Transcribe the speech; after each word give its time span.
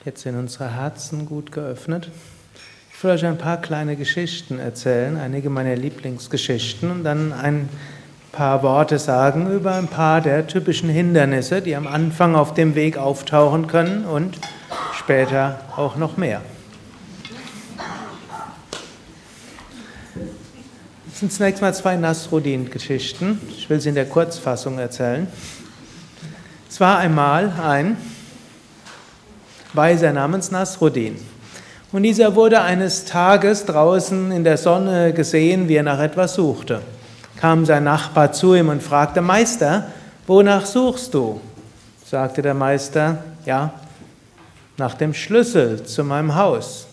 Jetzt 0.04 0.22
sind 0.22 0.36
unsere 0.36 0.76
Herzen 0.76 1.24
gut 1.24 1.50
geöffnet. 1.50 2.10
Ich 2.92 3.02
will 3.02 3.12
euch 3.12 3.24
ein 3.24 3.38
paar 3.38 3.58
kleine 3.60 3.96
Geschichten 3.96 4.58
erzählen, 4.58 5.16
einige 5.16 5.48
meiner 5.48 5.74
Lieblingsgeschichten 5.74 6.90
und 6.90 7.04
dann 7.04 7.32
ein 7.32 7.70
paar 8.32 8.62
Worte 8.62 8.98
sagen 8.98 9.50
über 9.50 9.76
ein 9.76 9.88
paar 9.88 10.20
der 10.20 10.46
typischen 10.46 10.90
Hindernisse, 10.90 11.62
die 11.62 11.74
am 11.74 11.86
Anfang 11.86 12.34
auf 12.34 12.52
dem 12.52 12.74
Weg 12.74 12.98
auftauchen 12.98 13.66
können 13.66 14.04
und 14.04 14.38
später 14.92 15.58
auch 15.74 15.96
noch 15.96 16.18
mehr. 16.18 16.42
Das 21.18 21.22
sind 21.22 21.32
zunächst 21.32 21.60
mal 21.60 21.74
zwei 21.74 21.96
Nasruddin-Geschichten. 21.96 23.40
Ich 23.50 23.68
will 23.68 23.80
sie 23.80 23.88
in 23.88 23.96
der 23.96 24.06
Kurzfassung 24.06 24.78
erzählen. 24.78 25.26
Es 26.70 26.78
war 26.78 26.98
einmal 26.98 27.52
ein 27.60 27.96
Weiser 29.72 30.12
namens 30.12 30.52
Nasruddin. 30.52 31.16
Und 31.90 32.04
dieser 32.04 32.36
wurde 32.36 32.60
eines 32.60 33.04
Tages 33.04 33.64
draußen 33.64 34.30
in 34.30 34.44
der 34.44 34.58
Sonne 34.58 35.12
gesehen, 35.12 35.66
wie 35.66 35.74
er 35.74 35.82
nach 35.82 35.98
etwas 35.98 36.34
suchte. 36.34 36.82
Kam 37.36 37.66
sein 37.66 37.82
Nachbar 37.82 38.30
zu 38.30 38.54
ihm 38.54 38.68
und 38.68 38.80
fragte, 38.80 39.20
Meister, 39.20 39.88
wonach 40.24 40.66
suchst 40.66 41.14
du? 41.14 41.40
Sagte 42.06 42.42
der 42.42 42.54
Meister, 42.54 43.24
ja, 43.44 43.72
nach 44.76 44.94
dem 44.94 45.12
Schlüssel 45.14 45.82
zu 45.82 46.04
meinem 46.04 46.36
Haus. 46.36 46.86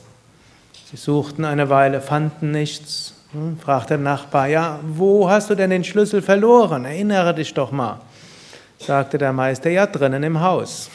Sie 0.89 0.97
suchten 0.97 1.45
eine 1.45 1.69
Weile, 1.69 2.02
fanden 2.02 2.49
nichts, 2.49 3.14
fragt 3.61 3.89
der 3.89 3.97
Nachbar, 3.97 4.47
ja, 4.47 4.80
wo 4.83 5.30
hast 5.30 5.50
du 5.50 5.55
denn 5.55 5.69
den 5.69 5.83
Schlüssel 5.83 6.22
verloren? 6.22 6.86
Erinnere 6.86 7.33
dich 7.33 7.53
doch 7.53 7.72
mal. 7.72 8.02
Sagte 8.80 9.17
der 9.17 9.33
Meister, 9.33 9.69
ja, 9.69 9.86
drinnen 9.86 10.23
im 10.23 10.39
Haus. 10.39 10.89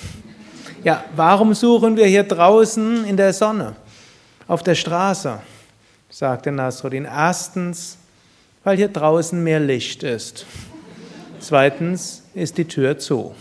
Ja, 0.85 1.05
warum 1.15 1.55
suchen 1.55 1.97
wir 1.97 2.07
hier 2.07 2.25
draußen 2.25 3.05
in 3.05 3.17
der 3.17 3.33
Sonne, 3.33 3.75
auf 4.47 4.63
der 4.63 4.75
Straße? 4.75 5.39
Sagte 6.09 6.51
Nasruddin. 6.51 7.05
Erstens, 7.05 7.99
weil 8.65 8.77
hier 8.77 8.89
draußen 8.89 9.43
mehr 9.43 9.61
Licht 9.61 10.03
ist. 10.03 10.47
Zweitens 11.39 12.23
ist 12.35 12.59
die 12.59 12.67
Tür 12.67 12.99
zu. 12.99 13.35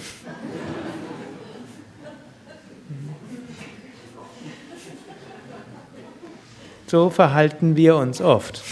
So 6.87 7.09
verhalten 7.09 7.75
wir 7.75 7.97
uns 7.97 8.19
oft. 8.19 8.63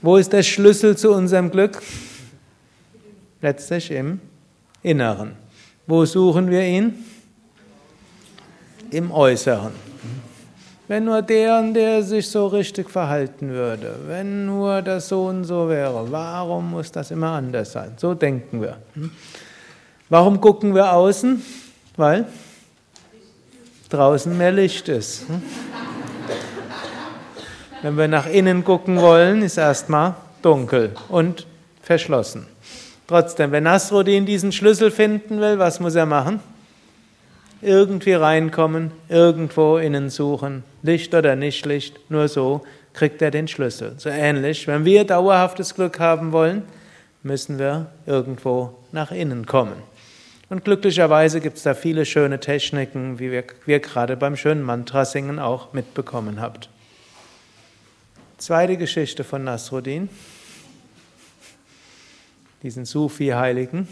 Wo 0.00 0.16
ist 0.16 0.32
der 0.32 0.42
Schlüssel 0.42 0.96
zu 0.96 1.12
unserem 1.12 1.50
Glück? 1.50 1.82
Letztlich 3.40 3.90
im 3.90 4.20
Inneren. 4.82 5.32
Wo 5.86 6.04
suchen 6.04 6.50
wir 6.50 6.62
ihn? 6.62 7.04
Im 8.90 9.10
Äußeren. 9.10 9.72
Wenn 10.86 11.04
nur 11.04 11.20
der 11.20 11.62
der 11.72 12.02
sich 12.02 12.28
so 12.28 12.46
richtig 12.46 12.88
verhalten 12.88 13.50
würde, 13.50 13.96
wenn 14.06 14.46
nur 14.46 14.80
das 14.80 15.08
so 15.08 15.26
und 15.26 15.44
so 15.44 15.68
wäre, 15.68 16.10
warum 16.10 16.70
muss 16.70 16.90
das 16.90 17.10
immer 17.10 17.32
anders 17.32 17.72
sein? 17.72 17.92
So 17.96 18.14
denken 18.14 18.62
wir. 18.62 18.78
Warum 20.08 20.40
gucken 20.40 20.74
wir 20.74 20.92
außen? 20.92 21.42
Weil 21.96 22.26
draußen 23.90 24.36
mehr 24.36 24.52
Licht 24.52 24.88
ist. 24.88 25.26
Wenn 27.80 27.96
wir 27.96 28.08
nach 28.08 28.26
innen 28.26 28.64
gucken 28.64 29.00
wollen, 29.00 29.42
ist 29.42 29.56
erstmal 29.56 30.14
dunkel 30.42 30.96
und 31.08 31.46
verschlossen. 31.80 32.46
Trotzdem, 33.06 33.52
wenn 33.52 33.62
Nasruddin 33.62 34.26
diesen 34.26 34.50
Schlüssel 34.50 34.90
finden 34.90 35.40
will, 35.40 35.60
was 35.60 35.78
muss 35.78 35.94
er 35.94 36.04
machen? 36.04 36.40
Irgendwie 37.62 38.14
reinkommen, 38.14 38.90
irgendwo 39.08 39.78
innen 39.78 40.10
suchen, 40.10 40.64
Licht 40.82 41.14
oder 41.14 41.36
nicht 41.36 41.64
Licht, 41.66 41.98
nur 42.10 42.26
so 42.26 42.62
kriegt 42.94 43.22
er 43.22 43.30
den 43.30 43.46
Schlüssel. 43.46 43.94
So 43.98 44.08
ähnlich, 44.08 44.66
wenn 44.66 44.84
wir 44.84 45.04
dauerhaftes 45.04 45.76
Glück 45.76 46.00
haben 46.00 46.32
wollen, 46.32 46.62
müssen 47.22 47.60
wir 47.60 47.86
irgendwo 48.06 48.74
nach 48.90 49.12
innen 49.12 49.46
kommen. 49.46 49.76
Und 50.48 50.64
glücklicherweise 50.64 51.40
gibt 51.40 51.58
es 51.58 51.62
da 51.62 51.74
viele 51.74 52.04
schöne 52.06 52.40
Techniken, 52.40 53.20
wie 53.20 53.30
wir, 53.30 53.44
wir 53.66 53.78
gerade 53.78 54.16
beim 54.16 54.34
schönen 54.34 54.62
Mantra-Singen 54.62 55.38
auch 55.38 55.72
mitbekommen 55.72 56.40
habt. 56.40 56.70
Zweite 58.38 58.76
Geschichte 58.76 59.24
von 59.24 59.42
Nasruddin, 59.42 60.08
diesen 62.62 62.84
Sufi-Heiligen. 62.84 63.88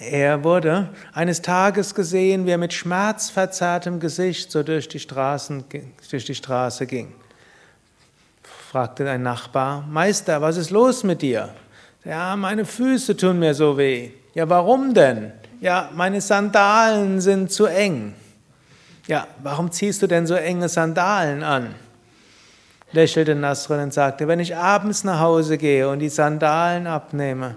Er 0.00 0.44
wurde 0.44 0.90
eines 1.14 1.40
Tages 1.40 1.94
gesehen, 1.94 2.44
wie 2.44 2.50
er 2.50 2.58
mit 2.58 2.74
schmerzverzerrtem 2.74 4.00
Gesicht 4.00 4.52
so 4.52 4.62
durch 4.62 4.86
die, 4.86 5.00
Straßen, 5.00 5.64
durch 6.10 6.24
die 6.26 6.34
Straße 6.34 6.84
ging. 6.84 7.14
Fragte 8.42 9.08
ein 9.08 9.22
Nachbar, 9.22 9.80
Meister, 9.88 10.42
was 10.42 10.58
ist 10.58 10.68
los 10.68 11.04
mit 11.04 11.22
dir? 11.22 11.54
Ja, 12.04 12.36
meine 12.36 12.66
Füße 12.66 13.16
tun 13.16 13.38
mir 13.38 13.54
so 13.54 13.78
weh. 13.78 14.10
Ja, 14.34 14.46
warum 14.46 14.92
denn? 14.92 15.32
Ja, 15.62 15.88
meine 15.94 16.20
Sandalen 16.20 17.22
sind 17.22 17.50
zu 17.50 17.64
eng. 17.64 18.14
Ja, 19.06 19.26
warum 19.42 19.72
ziehst 19.72 20.02
du 20.02 20.06
denn 20.06 20.26
so 20.26 20.34
enge 20.34 20.68
Sandalen 20.68 21.42
an? 21.42 21.74
Lächelte 22.94 23.34
Nasrun 23.34 23.80
und 23.80 23.92
sagte, 23.92 24.28
wenn 24.28 24.40
ich 24.40 24.56
abends 24.56 25.04
nach 25.04 25.20
Hause 25.20 25.58
gehe 25.58 25.88
und 25.88 25.98
die 25.98 26.08
Sandalen 26.08 26.86
abnehme, 26.86 27.56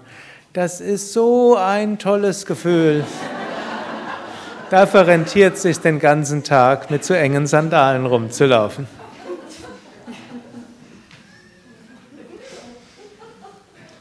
das 0.52 0.80
ist 0.80 1.12
so 1.12 1.56
ein 1.56 1.98
tolles 1.98 2.44
Gefühl. 2.44 3.04
Dafür 4.70 5.06
rentiert 5.06 5.56
sich 5.56 5.78
den 5.78 5.98
ganzen 5.98 6.44
Tag 6.44 6.90
mit 6.90 7.04
zu 7.04 7.16
engen 7.16 7.46
Sandalen 7.46 8.04
rumzulaufen. 8.04 8.86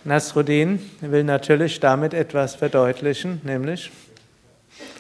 Nasruddin 0.04 0.80
will 1.02 1.26
natürlich 1.26 1.82
damit 1.82 2.14
etwas 2.14 2.56
verdeutlichen, 2.56 3.42
nämlich, 3.44 3.92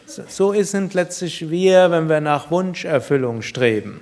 so 0.06 0.54
sind 0.64 0.94
letztlich 0.94 1.50
wir, 1.50 1.92
wenn 1.92 2.10
wir 2.10 2.20
nach 2.20 2.52
Wunscherfüllung 2.52 3.42
streben. 3.42 4.02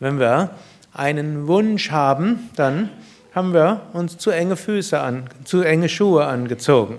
Wenn 0.00 0.18
wir 0.18 0.50
einen 0.92 1.46
Wunsch 1.46 1.90
haben, 1.90 2.50
dann 2.56 2.90
haben 3.34 3.52
wir 3.52 3.80
uns 3.92 4.16
zu 4.18 4.30
enge 4.30 4.56
Füße 4.56 5.00
an, 5.00 5.24
zu 5.44 5.62
enge 5.62 5.88
Schuhe 5.88 6.24
angezogen. 6.24 6.98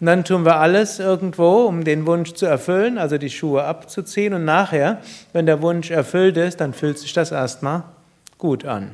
Und 0.00 0.06
dann 0.06 0.24
tun 0.24 0.44
wir 0.44 0.56
alles 0.56 1.00
irgendwo, 1.00 1.64
um 1.66 1.82
den 1.82 2.06
Wunsch 2.06 2.34
zu 2.34 2.46
erfüllen, 2.46 2.98
also 2.98 3.18
die 3.18 3.30
Schuhe 3.30 3.64
abzuziehen. 3.64 4.32
Und 4.32 4.44
nachher, 4.44 4.98
wenn 5.32 5.46
der 5.46 5.60
Wunsch 5.60 5.90
erfüllt 5.90 6.36
ist, 6.36 6.60
dann 6.60 6.72
fühlt 6.72 6.98
sich 6.98 7.12
das 7.12 7.32
erstmal 7.32 7.82
gut 8.36 8.64
an. 8.64 8.92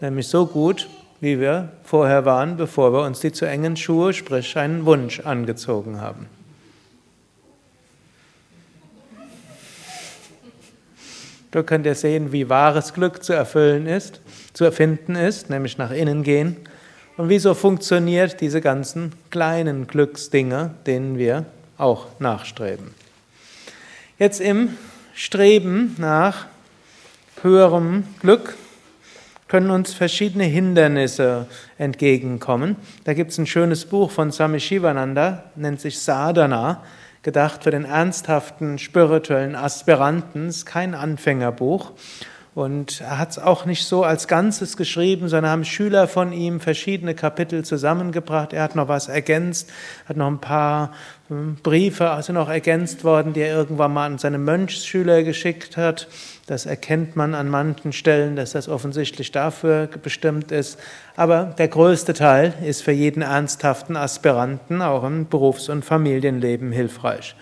Nämlich 0.00 0.26
so 0.26 0.46
gut, 0.46 0.88
wie 1.20 1.38
wir 1.38 1.68
vorher 1.84 2.24
waren, 2.24 2.56
bevor 2.56 2.92
wir 2.92 3.02
uns 3.02 3.20
die 3.20 3.32
zu 3.32 3.46
engen 3.46 3.76
Schuhe, 3.76 4.12
sprich 4.12 4.56
einen 4.56 4.84
Wunsch 4.84 5.20
angezogen 5.20 6.00
haben. 6.00 6.26
Da 11.56 11.62
könnt 11.62 11.86
ihr 11.86 11.94
sehen, 11.94 12.32
wie 12.32 12.50
wahres 12.50 12.92
Glück 12.92 13.24
zu 13.24 13.32
erfüllen 13.32 13.86
ist, 13.86 14.20
zu 14.52 14.64
erfinden 14.64 15.14
ist, 15.14 15.48
nämlich 15.48 15.78
nach 15.78 15.90
innen 15.90 16.22
gehen. 16.22 16.58
Und 17.16 17.30
wieso 17.30 17.54
funktioniert 17.54 18.42
diese 18.42 18.60
ganzen 18.60 19.14
kleinen 19.30 19.86
Glücksdinge, 19.86 20.74
denen 20.84 21.16
wir 21.16 21.46
auch 21.78 22.08
nachstreben. 22.18 22.90
Jetzt 24.18 24.42
im 24.42 24.76
Streben 25.14 25.96
nach 25.96 26.44
höherem 27.40 28.04
Glück 28.20 28.54
können 29.48 29.70
uns 29.70 29.94
verschiedene 29.94 30.44
Hindernisse 30.44 31.46
entgegenkommen. 31.78 32.76
Da 33.04 33.14
gibt 33.14 33.30
es 33.30 33.38
ein 33.38 33.46
schönes 33.46 33.86
Buch 33.86 34.10
von 34.10 34.30
Swami 34.30 34.60
Shivananda, 34.60 35.44
nennt 35.54 35.80
sich 35.80 36.00
Sadhana 36.00 36.82
gedacht 37.26 37.64
für 37.64 37.72
den 37.72 37.84
ernsthaften 37.84 38.78
spirituellen 38.78 39.56
Aspiranten, 39.56 40.48
ist 40.48 40.64
kein 40.64 40.94
Anfängerbuch. 40.94 41.90
Und 42.56 43.02
er 43.02 43.18
hat 43.18 43.32
es 43.32 43.38
auch 43.38 43.66
nicht 43.66 43.84
so 43.84 44.02
als 44.02 44.28
Ganzes 44.28 44.78
geschrieben, 44.78 45.28
sondern 45.28 45.52
haben 45.52 45.64
Schüler 45.66 46.08
von 46.08 46.32
ihm 46.32 46.58
verschiedene 46.58 47.14
Kapitel 47.14 47.66
zusammengebracht. 47.66 48.54
Er 48.54 48.62
hat 48.62 48.74
noch 48.74 48.88
was 48.88 49.08
ergänzt, 49.08 49.70
hat 50.08 50.16
noch 50.16 50.28
ein 50.28 50.40
paar 50.40 50.94
hm, 51.28 51.56
Briefe 51.62 52.08
also 52.08 52.32
noch 52.32 52.48
ergänzt 52.48 53.04
worden, 53.04 53.34
die 53.34 53.40
er 53.40 53.54
irgendwann 53.54 53.92
mal 53.92 54.06
an 54.06 54.16
seine 54.16 54.38
Mönchsschüler 54.38 55.22
geschickt 55.22 55.76
hat. 55.76 56.08
Das 56.46 56.64
erkennt 56.64 57.14
man 57.14 57.34
an 57.34 57.50
manchen 57.50 57.92
Stellen, 57.92 58.36
dass 58.36 58.52
das 58.52 58.70
offensichtlich 58.70 59.32
dafür 59.32 59.90
bestimmt 60.02 60.50
ist. 60.50 60.78
Aber 61.14 61.54
der 61.58 61.68
größte 61.68 62.14
Teil 62.14 62.54
ist 62.64 62.80
für 62.80 62.92
jeden 62.92 63.20
ernsthaften 63.20 63.98
Aspiranten 63.98 64.80
auch 64.80 65.04
im 65.04 65.28
Berufs- 65.28 65.68
und 65.68 65.84
Familienleben 65.84 66.72
hilfreich. 66.72 67.36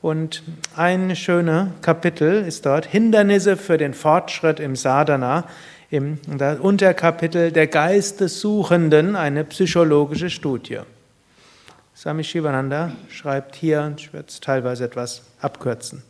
Und 0.00 0.44
ein 0.76 1.16
schöner 1.16 1.72
Kapitel 1.82 2.44
ist 2.44 2.66
dort 2.66 2.86
Hindernisse 2.86 3.56
für 3.56 3.78
den 3.78 3.94
Fortschritt 3.94 4.60
im 4.60 4.76
Sadhana, 4.76 5.44
im 5.90 6.18
Unterkapitel 6.60 7.50
Der 7.50 7.66
Geist 7.66 8.20
des 8.20 8.40
Suchenden, 8.40 9.16
eine 9.16 9.44
psychologische 9.44 10.30
Studie. 10.30 10.80
Swami 11.96 12.22
Shivananda 12.22 12.92
schreibt 13.10 13.56
hier, 13.56 13.92
ich 13.96 14.12
werde 14.12 14.28
es 14.28 14.38
teilweise 14.38 14.84
etwas 14.84 15.22
abkürzen. 15.40 16.04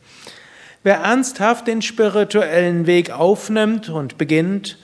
Wer 0.83 0.97
ernsthaft 0.99 1.67
den 1.67 1.81
spirituellen 1.81 2.87
Weg 2.87 3.11
aufnimmt 3.11 3.89
und 3.89 4.19
beginnt, 4.19 4.79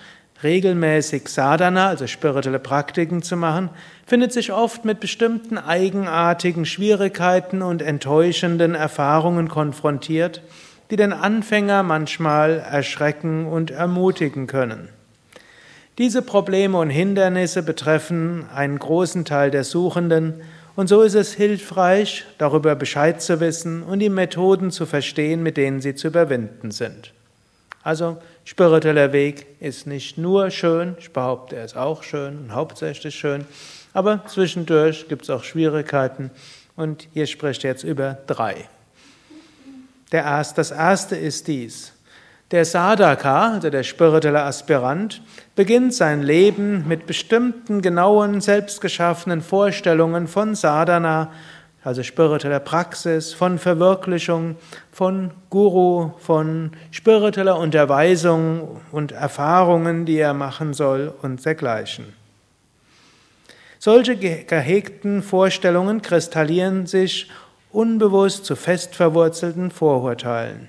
regelmäßig 0.45 1.29
Sadhana, 1.29 1.89
also 1.89 2.07
spirituelle 2.07 2.59
Praktiken 2.59 3.23
zu 3.23 3.37
machen, 3.37 3.71
findet 4.07 4.33
sich 4.33 4.53
oft 4.53 4.85
mit 4.85 5.01
bestimmten 5.01 5.59
eigenartigen 5.59 6.67
Schwierigkeiten 6.67 7.63
und 7.63 7.83
enttäuschenden 7.83 8.75
Erfahrungen 8.75 9.49
konfrontiert, 9.49 10.43
die 10.91 10.97
den 10.97 11.13
Anfänger 11.13 11.83
manchmal 11.83 12.59
erschrecken 12.59 13.47
und 13.47 13.71
ermutigen 13.71 14.47
können. 14.47 14.91
Diese 15.99 16.23
Probleme 16.23 16.79
und 16.79 16.91
Hindernisse 16.91 17.63
betreffen 17.63 18.47
einen 18.55 18.79
großen 18.79 19.25
Teil 19.25 19.51
der 19.51 19.65
Suchenden 19.65 20.43
und 20.77 20.89
so 20.89 21.03
ist 21.03 21.15
es 21.15 21.33
hilfreich, 21.33 22.25
darüber 22.37 22.75
Bescheid 22.75 23.23
zu 23.23 23.39
wissen 23.39 23.83
und 23.83 24.01
die 24.01 24.11
Methoden 24.11 24.73
zu 24.73 24.87
verstehen, 24.87 25.43
mit 25.43 25.57
denen 25.57 25.81
sie 25.81 25.95
zu 25.95 26.09
überwinden 26.09 26.73
sind. 26.73 27.14
Also 27.85 28.17
spiritueller 28.45 29.13
Weg 29.13 29.47
ist 29.61 29.87
nicht 29.87 30.17
nur 30.17 30.51
schön, 30.51 30.97
ich 30.99 31.13
behaupte, 31.13 31.57
er 31.57 31.67
ist 31.67 31.77
auch 31.77 32.03
schön 32.03 32.39
und 32.39 32.55
hauptsächlich 32.55 33.15
schön, 33.15 33.45
aber 33.93 34.25
zwischendurch 34.27 35.07
gibt 35.07 35.25
es 35.25 35.31
auch 35.31 35.45
Schwierigkeiten 35.45 36.31
und 36.77 37.07
hier 37.13 37.27
spricht 37.27 37.63
er 37.63 37.71
jetzt 37.73 37.85
über 37.85 38.17
drei. 38.27 38.57
Der 40.13 40.23
erste, 40.23 40.57
das 40.57 40.71
erste 40.71 41.15
ist 41.15 41.47
dies. 41.47 41.93
Der 42.51 42.65
Sadhaka, 42.65 43.53
also 43.55 43.69
der 43.69 43.83
spirituelle 43.83 44.45
Aspirant, 44.45 45.21
beginnt 45.55 45.93
sein 45.93 46.23
Leben 46.23 46.89
mit 46.89 47.07
bestimmten 47.07 47.83
genauen, 47.83 48.41
selbstgeschaffenen 48.41 49.43
Vorstellungen 49.43 50.27
von 50.27 50.55
Sadhana, 50.55 51.33
also 51.85 52.03
spiritueller 52.03 52.61
Praxis, 52.61 53.35
von 53.35 53.59
Verwirklichung, 53.59 54.57
von 54.95 55.33
Guru, 55.51 56.13
von 56.21 56.71
spiritueller 56.93 57.59
Unterweisung 57.59 58.81
und 58.93 59.11
Erfahrungen, 59.11 60.07
die 60.07 60.19
er 60.19 60.35
machen 60.35 60.73
soll 60.73 61.13
und 61.21 61.45
dergleichen. 61.45 62.13
Solche 63.81 64.17
gehegten 64.17 65.25
Vorstellungen 65.25 66.01
kristallieren 66.01 66.87
sich 66.87 67.29
unbewusst 67.73 68.45
zu 68.45 68.55
fest 68.55 68.95
verwurzelten 68.95 69.73
Vorurteilen. 69.73 70.69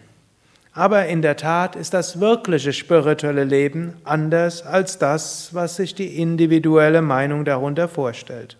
Aber 0.73 1.05
in 1.05 1.21
der 1.21 1.37
Tat 1.37 1.75
ist 1.75 1.93
das 1.93 2.19
wirkliche 2.19 2.73
spirituelle 2.73 3.43
Leben 3.43 3.93
anders 4.05 4.63
als 4.65 4.97
das, 4.97 5.53
was 5.53 5.75
sich 5.75 5.93
die 5.93 6.19
individuelle 6.19 7.03
Meinung 7.03 7.45
darunter 7.45 7.87
vorstellt. 7.87 8.57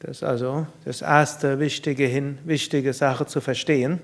Das 0.00 0.18
ist 0.18 0.24
also 0.24 0.66
das 0.84 1.02
erste 1.02 1.58
wichtige, 1.60 2.04
hin, 2.06 2.38
wichtige 2.44 2.92
Sache 2.92 3.26
zu 3.26 3.40
verstehen. 3.40 4.00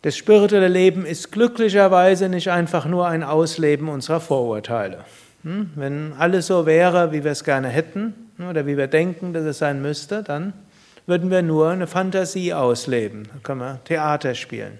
Das 0.00 0.16
spirituelle 0.16 0.68
Leben 0.68 1.04
ist 1.04 1.30
glücklicherweise 1.30 2.28
nicht 2.28 2.50
einfach 2.50 2.86
nur 2.86 3.06
ein 3.06 3.22
Ausleben 3.22 3.88
unserer 3.88 4.20
Vorurteile. 4.20 5.04
Hm? 5.42 5.70
Wenn 5.74 6.14
alles 6.18 6.46
so 6.46 6.64
wäre, 6.64 7.12
wie 7.12 7.22
wir 7.22 7.32
es 7.32 7.44
gerne 7.44 7.68
hätten 7.68 8.14
oder 8.48 8.66
wie 8.66 8.78
wir 8.78 8.86
denken, 8.86 9.32
dass 9.32 9.44
es 9.44 9.58
sein 9.58 9.82
müsste, 9.82 10.22
dann 10.22 10.54
würden 11.06 11.30
wir 11.30 11.42
nur 11.42 11.68
eine 11.68 11.86
Fantasie 11.86 12.54
ausleben. 12.54 13.28
Dann 13.30 13.42
können 13.42 13.60
wir 13.60 13.80
Theater 13.84 14.34
spielen. 14.34 14.78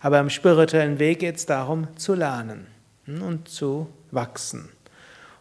Aber 0.00 0.20
im 0.20 0.28
spirituellen 0.28 0.98
Weg 0.98 1.20
geht 1.20 1.36
es 1.36 1.46
darum, 1.46 1.88
zu 1.96 2.14
lernen 2.14 2.66
hm, 3.06 3.22
und 3.22 3.48
zu 3.48 3.88
wachsen. 4.10 4.68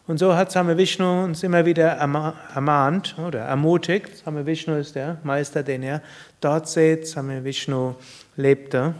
Und 0.05 0.17
so 0.17 0.35
hat 0.35 0.51
Same 0.51 0.77
Vishnu 0.77 1.23
uns 1.23 1.43
immer 1.43 1.65
wieder 1.65 1.87
ermahnt 1.87 3.15
oder 3.17 3.39
ermutigt. 3.39 4.17
Same 4.17 4.45
Vishnu 4.45 4.75
ist 4.75 4.95
der 4.95 5.17
Meister, 5.23 5.63
den 5.63 5.81
er 5.81 6.01
dort 6.41 6.67
sieht. 6.67 7.07
Same 7.07 7.45
Vishnu 7.45 7.95
lebte. 8.35 8.95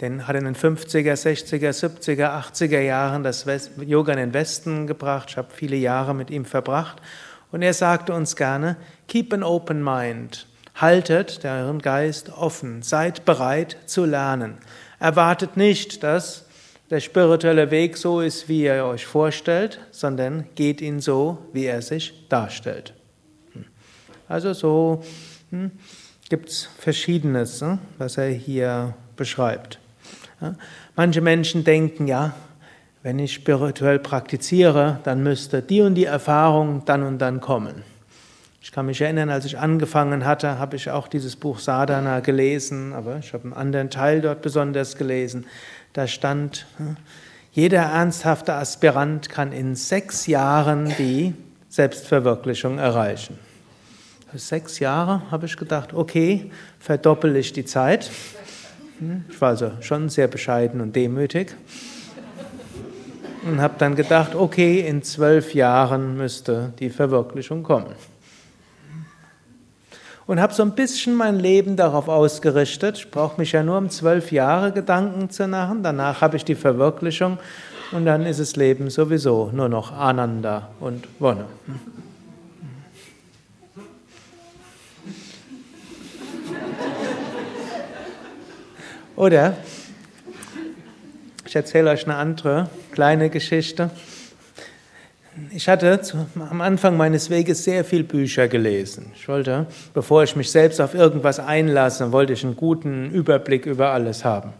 Den 0.00 0.28
hat 0.28 0.36
in 0.36 0.44
den 0.44 0.54
50er, 0.54 1.14
60er, 1.14 1.70
70er, 1.70 2.52
80er 2.52 2.80
Jahren 2.80 3.24
das 3.24 3.46
Yoga 3.80 4.12
in 4.12 4.18
den 4.20 4.32
Westen 4.32 4.86
gebracht. 4.86 5.30
Ich 5.30 5.36
habe 5.36 5.48
viele 5.52 5.76
Jahre 5.76 6.14
mit 6.14 6.30
ihm 6.30 6.44
verbracht. 6.44 7.02
Und 7.50 7.62
er 7.62 7.74
sagte 7.74 8.14
uns 8.14 8.36
gerne, 8.36 8.76
keep 9.08 9.32
an 9.34 9.42
open 9.42 9.82
mind. 9.82 10.46
Haltet 10.76 11.44
euren 11.44 11.80
Geist 11.80 12.30
offen. 12.30 12.82
Seid 12.82 13.24
bereit 13.24 13.76
zu 13.86 14.04
lernen. 14.04 14.58
Erwartet 15.00 15.56
nicht, 15.56 16.04
dass 16.04 16.46
der 16.90 17.00
spirituelle 17.00 17.70
Weg 17.70 17.96
so 17.96 18.20
ist, 18.20 18.48
wie 18.48 18.64
ihr 18.64 18.84
euch 18.84 19.06
vorstellt, 19.06 19.80
sondern 19.92 20.44
geht 20.56 20.80
ihn 20.80 21.00
so, 21.00 21.38
wie 21.52 21.66
er 21.66 21.82
sich 21.82 22.26
darstellt. 22.28 22.94
Hm. 23.52 23.64
Also 24.28 24.52
so 24.52 25.02
hm, 25.50 25.70
gibt 26.28 26.48
es 26.48 26.68
Verschiedenes, 26.78 27.60
hm, 27.60 27.78
was 27.98 28.18
er 28.18 28.30
hier 28.30 28.94
beschreibt. 29.16 29.78
Ja. 30.40 30.56
Manche 30.96 31.20
Menschen 31.20 31.62
denken, 31.62 32.08
ja, 32.08 32.34
wenn 33.02 33.18
ich 33.18 33.32
spirituell 33.32 33.98
praktiziere, 33.98 34.98
dann 35.04 35.22
müsste 35.22 35.62
die 35.62 35.80
und 35.80 35.94
die 35.94 36.04
Erfahrung 36.04 36.84
dann 36.84 37.02
und 37.02 37.18
dann 37.18 37.40
kommen. 37.40 37.82
Ich 38.62 38.72
kann 38.72 38.84
mich 38.84 39.00
erinnern, 39.00 39.30
als 39.30 39.46
ich 39.46 39.58
angefangen 39.58 40.26
hatte, 40.26 40.58
habe 40.58 40.76
ich 40.76 40.90
auch 40.90 41.08
dieses 41.08 41.34
Buch 41.34 41.60
Sadhana 41.60 42.20
gelesen, 42.20 42.92
aber 42.92 43.16
ich 43.18 43.32
habe 43.32 43.44
einen 43.44 43.52
anderen 43.54 43.88
Teil 43.88 44.20
dort 44.20 44.42
besonders 44.42 44.96
gelesen. 44.96 45.46
Da 45.92 46.06
stand, 46.06 46.66
hm, 46.76 46.96
jeder 47.52 47.82
ernsthafte 47.82 48.54
Aspirant 48.54 49.28
kann 49.28 49.52
in 49.52 49.74
sechs 49.74 50.26
Jahren 50.26 50.94
die 50.98 51.34
Selbstverwirklichung 51.68 52.78
erreichen. 52.78 53.38
Sechs 54.34 54.78
Jahre 54.78 55.22
habe 55.30 55.46
ich 55.46 55.56
gedacht, 55.56 55.92
okay, 55.92 56.52
verdoppel 56.78 57.34
ich 57.34 57.52
die 57.52 57.64
Zeit. 57.64 58.10
Hm, 59.00 59.24
ich 59.28 59.40
war 59.40 59.48
also 59.50 59.72
schon 59.80 60.08
sehr 60.08 60.28
bescheiden 60.28 60.80
und 60.80 60.94
demütig. 60.94 61.56
Und 63.44 63.60
habe 63.60 63.74
dann 63.78 63.96
gedacht, 63.96 64.34
okay, 64.34 64.80
in 64.80 65.02
zwölf 65.02 65.54
Jahren 65.54 66.16
müsste 66.16 66.72
die 66.78 66.90
Verwirklichung 66.90 67.62
kommen 67.62 67.94
und 70.30 70.40
habe 70.40 70.54
so 70.54 70.62
ein 70.62 70.76
bisschen 70.76 71.16
mein 71.16 71.40
Leben 71.40 71.74
darauf 71.74 72.06
ausgerichtet. 72.06 72.98
Ich 72.98 73.10
brauche 73.10 73.40
mich 73.40 73.50
ja 73.50 73.64
nur 73.64 73.76
um 73.76 73.90
zwölf 73.90 74.30
Jahre 74.30 74.70
Gedanken 74.70 75.28
zu 75.28 75.48
machen. 75.48 75.82
Danach 75.82 76.20
habe 76.20 76.36
ich 76.36 76.44
die 76.44 76.54
Verwirklichung 76.54 77.38
und 77.90 78.06
dann 78.06 78.24
ist 78.24 78.38
das 78.38 78.54
Leben 78.54 78.90
sowieso 78.90 79.50
nur 79.52 79.68
noch 79.68 79.90
Ananda 79.90 80.70
und 80.78 81.08
Wonne. 81.18 81.46
Oder 89.16 89.56
ich 91.44 91.56
erzähle 91.56 91.90
euch 91.90 92.04
eine 92.04 92.14
andere 92.14 92.70
kleine 92.92 93.30
Geschichte. 93.30 93.90
Ich 95.52 95.68
hatte 95.68 96.00
am 96.50 96.60
Anfang 96.60 96.96
meines 96.96 97.30
Weges 97.30 97.64
sehr 97.64 97.84
viel 97.84 98.02
Bücher 98.02 98.48
gelesen. 98.48 99.12
Ich 99.14 99.28
wollte, 99.28 99.66
bevor 99.94 100.24
ich 100.24 100.34
mich 100.34 100.50
selbst 100.50 100.80
auf 100.80 100.94
irgendwas 100.94 101.38
einlasse, 101.38 102.12
wollte 102.12 102.32
ich 102.32 102.44
einen 102.44 102.56
guten 102.56 103.10
Überblick 103.10 103.66
über 103.66 103.90
alles 103.90 104.24
haben. 104.24 104.52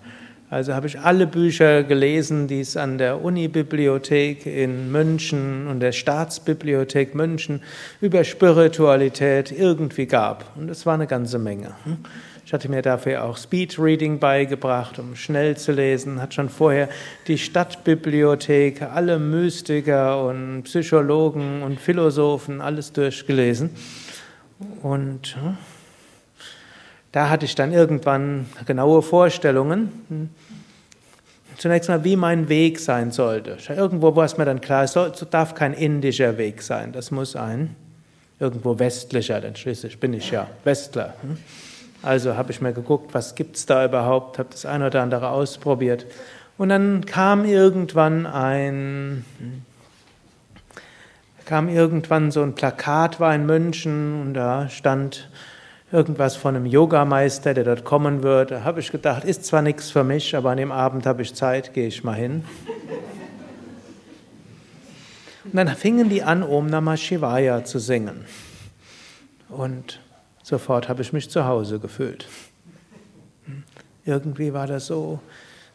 Also 0.48 0.74
habe 0.74 0.88
ich 0.88 0.98
alle 0.98 1.28
Bücher 1.28 1.84
gelesen, 1.84 2.48
die 2.48 2.60
es 2.60 2.76
an 2.76 2.98
der 2.98 3.22
Unibibliothek 3.22 4.46
in 4.46 4.90
München 4.90 5.68
und 5.68 5.78
der 5.78 5.92
Staatsbibliothek 5.92 7.14
München 7.14 7.62
über 8.00 8.24
Spiritualität 8.24 9.52
irgendwie 9.52 10.06
gab. 10.06 10.56
Und 10.56 10.68
es 10.68 10.86
war 10.86 10.94
eine 10.94 11.06
ganze 11.06 11.38
Menge. 11.38 11.72
Ich 12.50 12.52
hatte 12.52 12.68
mir 12.68 12.82
dafür 12.82 13.22
auch 13.22 13.36
Speedreading 13.36 14.18
beigebracht, 14.18 14.98
um 14.98 15.14
schnell 15.14 15.56
zu 15.56 15.70
lesen, 15.70 16.20
hat 16.20 16.34
schon 16.34 16.48
vorher 16.48 16.88
die 17.28 17.38
Stadtbibliothek, 17.38 18.82
alle 18.82 19.20
Mystiker 19.20 20.26
und 20.26 20.64
Psychologen 20.64 21.62
und 21.62 21.80
Philosophen, 21.80 22.60
alles 22.60 22.92
durchgelesen. 22.92 23.70
Und 24.82 25.36
hm, 25.36 25.58
da 27.12 27.30
hatte 27.30 27.44
ich 27.44 27.54
dann 27.54 27.72
irgendwann 27.72 28.46
genaue 28.66 29.02
Vorstellungen. 29.02 29.92
Hm, 30.08 30.30
zunächst 31.56 31.88
mal, 31.88 32.02
wie 32.02 32.16
mein 32.16 32.48
Weg 32.48 32.80
sein 32.80 33.12
sollte. 33.12 33.58
Irgendwo 33.68 34.16
war 34.16 34.24
es 34.24 34.38
mir 34.38 34.44
dann 34.44 34.60
klar, 34.60 34.82
es 34.82 34.94
darf 35.30 35.54
kein 35.54 35.72
indischer 35.72 36.36
Weg 36.36 36.62
sein, 36.62 36.90
das 36.90 37.12
muss 37.12 37.36
ein 37.36 37.76
irgendwo 38.40 38.76
westlicher, 38.76 39.40
denn 39.40 39.54
schließlich 39.54 40.00
bin 40.00 40.14
ich 40.14 40.32
ja 40.32 40.48
Westler. 40.64 41.14
Hm. 42.02 42.08
Also 42.08 42.36
habe 42.36 42.50
ich 42.50 42.60
mir 42.60 42.72
geguckt, 42.72 43.14
was 43.14 43.34
gibt 43.34 43.56
es 43.56 43.66
da 43.66 43.84
überhaupt, 43.84 44.38
habe 44.38 44.48
das 44.50 44.66
eine 44.66 44.86
oder 44.86 45.02
andere 45.02 45.28
ausprobiert. 45.28 46.06
Und 46.58 46.68
dann 46.68 47.06
kam 47.06 47.44
irgendwann 47.44 48.26
ein, 48.26 49.24
kam 51.46 51.68
irgendwann 51.68 52.30
so 52.30 52.42
ein 52.42 52.54
Plakat, 52.54 53.18
war 53.18 53.34
in 53.34 53.46
München 53.46 54.20
und 54.20 54.34
da 54.34 54.68
stand 54.68 55.30
irgendwas 55.92 56.36
von 56.36 56.54
einem 56.54 56.66
Yogameister, 56.66 57.54
der 57.54 57.64
dort 57.64 57.84
kommen 57.84 58.22
würde. 58.22 58.56
Da 58.56 58.64
habe 58.64 58.80
ich 58.80 58.92
gedacht, 58.92 59.24
ist 59.24 59.44
zwar 59.44 59.62
nichts 59.62 59.90
für 59.90 60.04
mich, 60.04 60.36
aber 60.36 60.50
an 60.50 60.58
dem 60.58 60.70
Abend 60.70 61.06
habe 61.06 61.22
ich 61.22 61.34
Zeit, 61.34 61.74
gehe 61.74 61.88
ich 61.88 62.04
mal 62.04 62.14
hin. 62.14 62.44
Und 65.44 65.56
dann 65.56 65.68
fingen 65.68 66.08
die 66.08 66.22
an, 66.22 66.42
Om 66.42 66.66
Namah 66.66 66.96
Shivaya 66.96 67.64
zu 67.64 67.78
singen. 67.78 68.26
Und 69.48 69.98
sofort 70.50 70.88
habe 70.88 71.00
ich 71.00 71.12
mich 71.12 71.30
zu 71.30 71.46
Hause 71.46 71.78
gefühlt. 71.78 72.26
Irgendwie 74.04 74.52
war 74.52 74.66
das 74.66 74.86
so, 74.86 75.20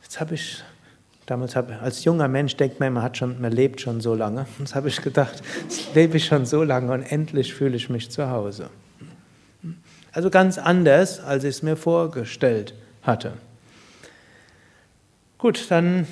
jetzt 0.04 0.20
habe 0.20 0.36
ich, 0.36 0.62
damals 1.26 1.56
habe, 1.56 1.80
als 1.80 2.04
junger 2.04 2.28
Mensch 2.28 2.58
denkt 2.58 2.80
man, 2.80 2.94
man, 2.94 3.02
hat 3.02 3.18
schon, 3.18 3.42
man 3.42 3.54
lebt 3.54 3.80
schon 3.82 4.02
so 4.02 4.14
lange. 4.14 4.46
Jetzt 4.60 4.76
habe 4.76 4.90
ich 4.90 5.02
gedacht, 5.02 5.42
jetzt 5.64 5.96
lebe 5.96 6.18
ich 6.18 6.26
schon 6.26 6.46
so 6.46 6.62
lange 6.64 6.92
und 6.92 7.04
endlich 7.04 7.54
fühle 7.54 7.78
ich 7.78 7.90
mich 7.90 8.12
zu 8.12 8.30
Hause. 8.30 8.70
Also 10.12 10.30
ganz 10.30 10.58
anders, 10.58 11.20
als 11.20 11.44
ich 11.46 11.56
es 11.56 11.64
mir 11.64 11.78
vorgestellt 11.78 12.74
hatte. 13.02 13.34
Gut, 15.38 15.66
dann 15.70 16.06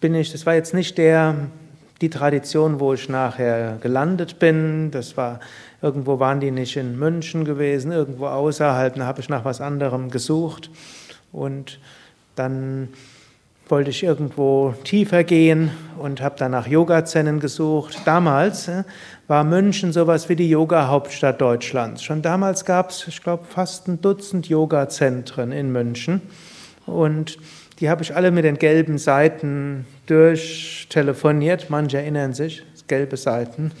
bin 0.00 0.14
ich, 0.14 0.30
das 0.30 0.46
war 0.46 0.54
jetzt 0.54 0.74
nicht 0.74 0.98
der, 0.98 1.34
die 2.00 2.10
Tradition, 2.10 2.78
wo 2.78 2.94
ich 2.94 3.08
nachher 3.08 3.78
gelandet 3.80 4.38
bin. 4.38 4.90
Das 4.92 5.16
war, 5.16 5.40
irgendwo 5.82 6.18
waren 6.18 6.40
die 6.40 6.50
nicht 6.50 6.76
in 6.76 6.98
München 6.98 7.44
gewesen, 7.44 7.92
irgendwo 7.92 8.26
außerhalb, 8.26 8.96
da 8.96 9.06
habe 9.06 9.20
ich 9.20 9.28
nach 9.28 9.44
was 9.44 9.60
anderem 9.60 10.10
gesucht. 10.10 10.70
Und 11.32 11.78
dann 12.34 12.88
wollte 13.68 13.90
ich 13.90 14.02
irgendwo 14.02 14.74
tiefer 14.84 15.24
gehen 15.24 15.70
und 15.98 16.22
habe 16.22 16.36
dann 16.38 16.52
nach 16.52 16.66
Yoga-Zennen 16.66 17.38
gesucht. 17.38 18.00
Damals 18.04 18.68
äh, 18.68 18.84
war 19.26 19.44
München 19.44 19.92
sowas 19.92 20.28
wie 20.28 20.36
die 20.36 20.48
Yoga-Hauptstadt 20.48 21.40
Deutschlands. 21.40 22.02
Schon 22.02 22.22
damals 22.22 22.64
gab 22.64 22.90
es, 22.90 23.06
ich 23.06 23.22
glaube, 23.22 23.44
fast 23.48 23.88
ein 23.88 24.00
Dutzend 24.00 24.48
Yoga-Zentren 24.48 25.52
in 25.52 25.70
München. 25.70 26.22
Und 26.86 27.38
die 27.80 27.90
habe 27.90 28.02
ich 28.02 28.16
alle 28.16 28.30
mit 28.30 28.44
den 28.44 28.58
gelben 28.58 28.98
Seiten 28.98 29.86
durchtelefoniert. 30.06 31.68
Manche 31.68 31.98
erinnern 31.98 32.32
sich, 32.32 32.64
gelbe 32.86 33.16
Seiten. 33.16 33.72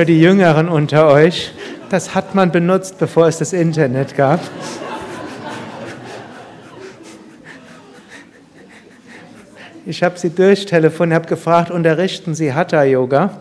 Für 0.00 0.06
die 0.06 0.18
Jüngeren 0.18 0.70
unter 0.70 1.08
euch, 1.08 1.52
das 1.90 2.14
hat 2.14 2.34
man 2.34 2.50
benutzt, 2.50 2.98
bevor 2.98 3.26
es 3.26 3.36
das 3.36 3.52
Internet 3.52 4.16
gab. 4.16 4.40
Ich 9.84 10.02
habe 10.02 10.18
sie 10.18 10.30
durchtelefoniert, 10.30 11.16
habe 11.16 11.28
gefragt, 11.28 11.70
unterrichten 11.70 12.34
Sie 12.34 12.54
Hatha-Yoga? 12.54 13.40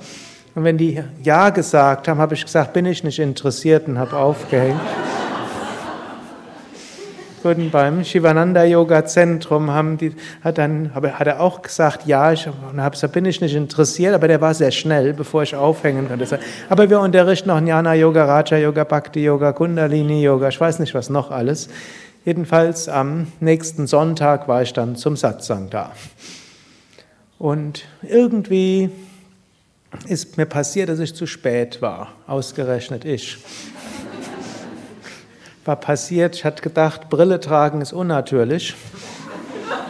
Und 0.54 0.66
wenn 0.66 0.78
die 0.78 1.02
Ja 1.24 1.50
gesagt 1.50 2.10
haben, 2.10 2.20
habe 2.20 2.36
ich 2.36 2.44
gesagt, 2.44 2.74
bin 2.74 2.86
ich 2.86 3.06
nicht 3.06 3.20
interessiert 3.20 3.88
und 3.88 3.98
habe 3.98 4.18
aufgehängt. 4.18 4.82
Und 7.44 7.72
beim 7.72 8.04
Shivananda 8.04 8.64
Yoga 8.64 9.06
Zentrum 9.06 9.72
haben 9.72 9.98
die, 9.98 10.14
hat, 10.44 10.58
dann, 10.58 10.92
hat 10.94 11.28
er 11.28 11.40
auch 11.40 11.62
gesagt, 11.62 12.06
ja, 12.06 12.34
ich 12.34 12.48
gesagt, 12.92 13.14
bin 13.14 13.26
ich 13.26 13.40
nicht 13.42 13.56
interessiert, 13.56 14.14
aber 14.14 14.28
der 14.28 14.42
war 14.42 14.54
sehr 14.54 14.72
schnell, 14.72 15.14
bevor 15.14 15.44
ich 15.44 15.56
aufhängen 15.56 16.08
konnte. 16.08 16.40
Aber 16.70 16.90
wir 16.90 17.00
unterrichten 17.00 17.50
auch 17.50 17.60
Jnana 17.60 17.94
Yoga, 17.94 18.26
Raja 18.26 18.58
Yoga, 18.58 18.84
Bhakti 18.84 19.24
Yoga, 19.24 19.54
Kundalini 19.54 20.22
Yoga, 20.22 20.50
ich 20.50 20.60
weiß 20.60 20.80
nicht 20.80 20.94
was 20.94 21.10
noch 21.10 21.32
alles. 21.32 21.70
Jedenfalls 22.26 22.90
am 22.90 23.28
nächsten 23.40 23.88
Sonntag 23.88 24.48
war 24.48 24.62
ich 24.62 24.74
dann 24.74 24.96
zum 24.96 25.16
Satsang 25.16 25.70
da. 25.70 25.92
Und 27.38 27.86
irgendwie 28.02 28.90
ist 30.08 30.38
mir 30.38 30.46
passiert, 30.46 30.90
dass 30.90 31.00
ich 31.00 31.16
zu 31.16 31.26
spät 31.26 31.82
war, 31.82 32.14
ausgerechnet 32.28 33.06
ich. 33.06 33.38
War 35.70 35.76
passiert, 35.76 36.36
ich 36.36 36.46
hatte 36.46 36.64
gedacht, 36.64 37.10
Brille 37.12 37.40
tragen 37.40 37.82
ist 37.82 37.94
unnatürlich. 37.94 38.74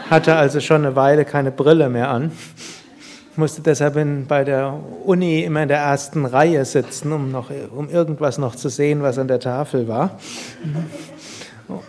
Hatte 0.09 0.36
also 0.36 0.59
schon 0.59 0.83
eine 0.83 0.98
Weile 0.98 1.24
keine 1.24 1.51
Brille 1.51 1.88
mehr 1.88 2.09
an. 2.09 2.33
Musste 3.38 3.62
deshalb 3.62 3.95
in, 3.95 4.27
bei 4.27 4.43
der 4.43 4.77
Uni 5.05 5.41
immer 5.41 5.63
in 5.63 5.69
der 5.69 5.77
ersten 5.77 6.25
Reihe 6.25 6.65
sitzen, 6.65 7.13
um, 7.13 7.31
noch, 7.31 7.50
um 7.74 7.89
irgendwas 7.89 8.38
noch 8.38 8.57
zu 8.57 8.67
sehen, 8.67 9.03
was 9.03 9.17
an 9.17 9.29
der 9.29 9.39
Tafel 9.39 9.88
war. 9.88 10.19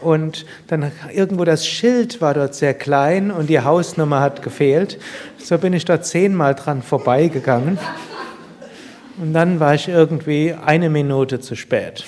Und 0.00 0.46
dann 0.68 0.92
irgendwo 1.12 1.44
das 1.44 1.66
Schild 1.66 2.20
war 2.20 2.34
dort 2.34 2.54
sehr 2.54 2.74
klein 2.74 3.32
und 3.32 3.50
die 3.50 3.58
Hausnummer 3.58 4.20
hat 4.20 4.40
gefehlt. 4.40 5.00
So 5.36 5.58
bin 5.58 5.72
ich 5.72 5.84
dort 5.84 6.06
zehnmal 6.06 6.54
dran 6.54 6.82
vorbeigegangen. 6.82 7.76
Und 9.20 9.32
dann 9.32 9.58
war 9.58 9.74
ich 9.74 9.88
irgendwie 9.88 10.54
eine 10.54 10.90
Minute 10.90 11.40
zu 11.40 11.56
spät. 11.56 12.04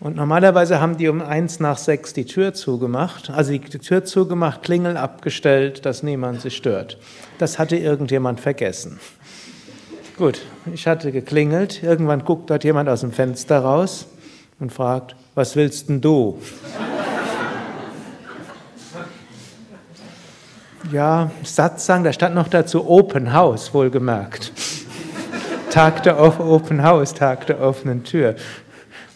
Und 0.00 0.14
normalerweise 0.14 0.80
haben 0.80 0.96
die 0.96 1.08
um 1.08 1.20
eins 1.20 1.58
nach 1.58 1.76
sechs 1.76 2.12
die 2.12 2.24
Tür 2.24 2.54
zugemacht, 2.54 3.30
also 3.30 3.50
die 3.50 3.58
Tür 3.58 4.04
zugemacht, 4.04 4.62
Klingel 4.62 4.96
abgestellt, 4.96 5.84
dass 5.84 6.04
niemand 6.04 6.40
sich 6.40 6.56
stört. 6.56 6.98
Das 7.38 7.58
hatte 7.58 7.76
irgendjemand 7.76 8.40
vergessen. 8.40 9.00
Gut, 10.16 10.40
ich 10.72 10.86
hatte 10.86 11.10
geklingelt, 11.10 11.82
irgendwann 11.82 12.24
guckt 12.24 12.48
dort 12.50 12.62
jemand 12.62 12.88
aus 12.88 13.00
dem 13.00 13.10
Fenster 13.10 13.58
raus 13.60 14.06
und 14.60 14.72
fragt, 14.72 15.16
was 15.34 15.56
willst 15.56 15.88
denn 15.88 16.00
du? 16.00 16.40
Ja, 20.92 21.30
Satzang, 21.42 22.04
da 22.04 22.12
stand 22.12 22.34
noch 22.36 22.48
dazu 22.48 22.88
Open 22.88 23.32
House, 23.32 23.74
wohlgemerkt. 23.74 24.52
Tag 25.70 26.02
der 26.04 26.20
Open 26.20 26.82
House, 26.82 27.14
Tag 27.14 27.46
der 27.46 27.60
offenen 27.60 28.04
Tür. 28.04 28.36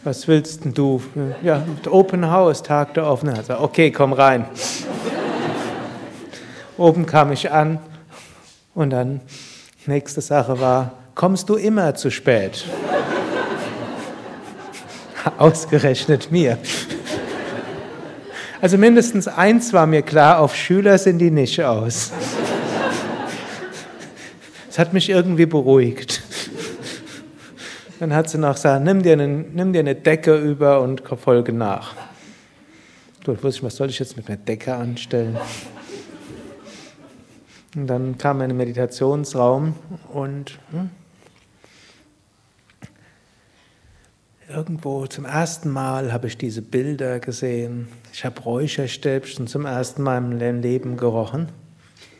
Was 0.05 0.27
willst 0.27 0.65
denn 0.65 0.75
du? 0.75 1.01
Ja, 1.45 1.65
Open 1.89 2.29
House, 2.29 2.61
Tag 2.63 2.95
der 2.95 3.07
offenen 3.07 3.37
Tür. 3.47 3.61
Okay, 3.61 3.93
komm 3.93 4.13
rein. 4.13 4.47
Oben 6.77 7.07
kam 7.07 7.31
ich 7.31 7.53
an 7.53 7.79
und 8.75 8.91
dann 8.91 9.21
nächste 9.87 10.21
Sache 10.21 10.59
war, 10.59 10.95
kommst 11.15 11.49
du 11.49 11.55
immer 11.55 11.95
zu 11.95 12.11
spät? 12.11 12.65
Ausgerechnet 15.39 16.33
mir. 16.33 16.59
Also 18.61 18.79
mindestens 18.79 19.29
eins 19.29 19.73
war 19.73 19.87
mir 19.87 20.03
klar, 20.03 20.41
auf 20.41 20.57
Schüler 20.57 20.99
sind 20.99 21.19
die 21.19 21.31
nicht 21.31 21.63
aus. 21.63 22.11
Das 24.67 24.81
hat 24.81 24.93
mich 24.93 25.11
irgendwie 25.11 25.47
beruhigt. 25.47 26.22
Dann 28.03 28.15
hat 28.15 28.29
sie 28.29 28.37
noch 28.37 28.55
gesagt, 28.55 28.83
nimm 28.83 29.05
dir, 29.05 29.13
einen, 29.13 29.55
nimm 29.55 29.73
dir 29.73 29.79
eine 29.79 29.95
Decke 29.95 30.37
über 30.37 30.81
und 30.81 31.03
folge 31.07 31.53
nach. 31.53 31.95
Gut, 33.25 33.45
wusste 33.45 33.61
ich, 33.61 33.63
was 33.63 33.77
soll 33.77 33.91
ich 33.91 34.01
jetzt 34.01 34.17
mit 34.17 34.27
einer 34.27 34.39
Decke 34.39 34.75
anstellen? 34.75 35.39
Und 37.77 37.87
dann 37.87 38.19
kam 38.19 38.41
er 38.41 38.47
in 38.47 38.49
den 38.49 38.57
Meditationsraum 38.57 39.77
und 40.13 40.59
hm, 40.73 40.91
irgendwo 44.49 45.07
zum 45.07 45.25
ersten 45.25 45.71
Mal 45.71 46.13
habe 46.13 46.27
ich 46.27 46.37
diese 46.37 46.61
Bilder 46.61 47.21
gesehen. 47.21 47.87
Ich 48.13 48.25
habe 48.25 48.41
Räucherstäbchen 48.41 49.47
zum 49.47 49.65
ersten 49.65 50.03
Mal 50.03 50.21
meinem 50.21 50.61
Leben 50.61 50.97
gerochen. 50.97 51.51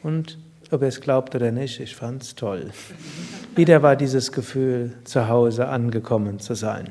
Und 0.05 0.39
ob 0.73 0.83
ihr 0.83 0.89
es 0.89 1.01
glaubt 1.01 1.35
oder 1.35 1.53
nicht, 1.53 1.81
ich 1.81 1.95
fand 1.95 2.23
es 2.23 2.35
toll. 2.35 2.71
Wieder 3.55 3.83
war 3.83 3.95
dieses 3.95 4.33
Gefühl, 4.33 4.95
zu 5.05 5.29
Hause 5.29 5.69
angekommen 5.69 6.41
zu 6.41 6.55
sein. 6.55 6.91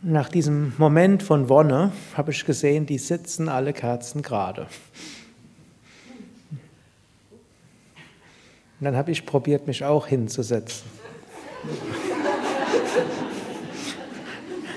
Nach 0.00 0.28
diesem 0.28 0.72
Moment 0.78 1.24
von 1.24 1.48
Wonne 1.48 1.92
habe 2.14 2.30
ich 2.30 2.46
gesehen, 2.46 2.86
die 2.86 2.98
sitzen 2.98 3.48
alle 3.48 3.72
Kerzen 3.72 4.22
gerade. 4.22 4.68
Und 8.78 8.84
dann 8.84 8.96
habe 8.96 9.10
ich 9.10 9.26
probiert, 9.26 9.66
mich 9.66 9.84
auch 9.84 10.06
hinzusetzen. 10.06 10.88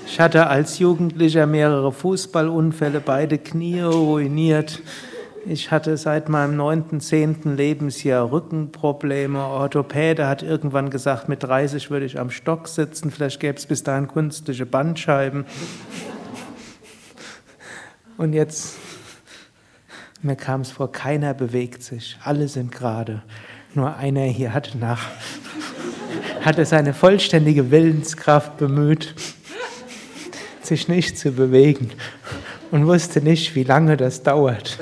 Ich 0.08 0.20
hatte 0.20 0.48
als 0.48 0.80
Jugendlicher 0.80 1.46
mehrere 1.46 1.92
Fußballunfälle, 1.92 3.00
beide 3.00 3.38
Knie 3.38 3.82
ruiniert. 3.82 4.82
Ich 5.46 5.72
hatte 5.72 5.98
seit 5.98 6.30
meinem 6.30 6.56
neunten, 6.56 7.02
zehnten 7.02 7.58
Lebensjahr 7.58 8.32
Rückenprobleme. 8.32 9.40
Orthopäde 9.40 10.28
hat 10.28 10.44
irgendwann 10.44 10.92
gesagt, 10.92 11.30
mit 11.30 11.42
30 11.42 11.90
würde 11.90 12.06
ich 12.06 12.20
am 12.20 12.30
Stock 12.30 12.68
sitzen. 12.68 13.10
Vielleicht 13.10 13.40
gäbe 13.40 13.58
es 13.58 13.66
bis 13.66 13.82
dahin 13.82 14.08
künstliche 14.08 14.68
Bandscheiben. 14.68 15.46
Und 18.18 18.34
jetzt, 18.34 18.78
mir 20.22 20.36
kam 20.36 20.62
es 20.62 20.70
vor, 20.70 20.92
keiner 20.92 21.34
bewegt 21.34 21.82
sich. 21.82 22.20
Alle 22.24 22.48
sind 22.48 22.72
gerade. 22.72 23.24
Nur 23.74 23.96
einer 23.96 24.26
hier 24.26 24.54
hatte 24.54 24.78
nach, 24.78 25.08
hatte 26.42 26.66
seine 26.66 26.94
vollständige 26.94 27.72
Willenskraft 27.72 28.58
bemüht 28.58 29.16
sich 30.62 30.88
nicht 30.88 31.18
zu 31.18 31.32
bewegen 31.32 31.90
und 32.72 32.88
wusste 32.88 33.22
nicht, 33.22 33.54
wie 33.56 33.64
lange 33.64 33.98
das 33.98 34.24
dauert. 34.24 34.78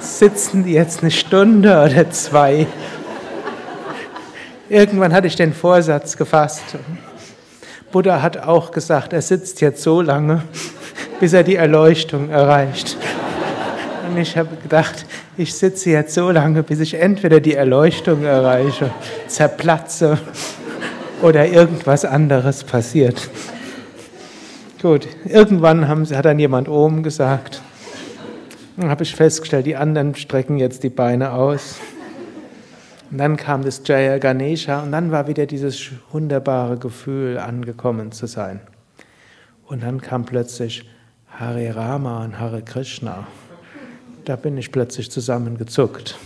sitzen 0.00 0.64
die 0.64 0.72
jetzt 0.72 1.02
eine 1.02 1.10
Stunde 1.10 1.70
oder 1.84 2.10
zwei? 2.10 2.66
Irgendwann 4.68 5.12
hatte 5.12 5.26
ich 5.26 5.36
den 5.36 5.52
Vorsatz 5.52 6.16
gefasst. 6.16 6.76
Buddha 7.90 8.20
hat 8.20 8.36
auch 8.36 8.70
gesagt, 8.70 9.12
er 9.12 9.22
sitzt 9.22 9.60
jetzt 9.60 9.82
so 9.82 10.02
lange, 10.02 10.42
bis 11.20 11.32
er 11.32 11.42
die 11.42 11.56
Erleuchtung 11.56 12.28
erreicht. 12.28 12.96
Und 14.08 14.18
ich 14.18 14.36
habe 14.36 14.56
gedacht, 14.56 15.06
ich 15.36 15.54
sitze 15.54 15.90
jetzt 15.90 16.14
so 16.14 16.30
lange, 16.30 16.62
bis 16.62 16.80
ich 16.80 16.94
entweder 16.94 17.40
die 17.40 17.54
Erleuchtung 17.54 18.24
erreiche, 18.24 18.90
zerplatze 19.26 20.18
oder 21.22 21.46
irgendwas 21.46 22.04
anderes 22.04 22.64
passiert. 22.64 23.30
Gut, 24.80 25.08
irgendwann 25.24 25.88
haben, 25.88 26.06
hat 26.06 26.24
dann 26.24 26.38
jemand 26.38 26.68
oben 26.68 27.02
gesagt, 27.02 27.62
dann 28.76 28.90
habe 28.90 29.02
ich 29.02 29.12
festgestellt, 29.12 29.66
die 29.66 29.74
anderen 29.74 30.14
strecken 30.14 30.56
jetzt 30.56 30.84
die 30.84 30.88
Beine 30.88 31.32
aus. 31.32 31.80
Und 33.10 33.18
dann 33.18 33.36
kam 33.36 33.64
das 33.64 33.82
Jaya 33.84 34.18
Ganesha 34.18 34.84
und 34.84 34.92
dann 34.92 35.10
war 35.10 35.26
wieder 35.26 35.46
dieses 35.46 35.90
wunderbare 36.12 36.76
Gefühl, 36.76 37.38
angekommen 37.38 38.12
zu 38.12 38.26
sein. 38.26 38.60
Und 39.66 39.82
dann 39.82 40.00
kam 40.00 40.24
plötzlich 40.24 40.88
Hare 41.26 41.74
Rama 41.74 42.22
und 42.22 42.38
Hare 42.38 42.62
Krishna. 42.62 43.26
Da 44.26 44.36
bin 44.36 44.56
ich 44.58 44.70
plötzlich 44.70 45.10
zusammengezuckt. 45.10 46.16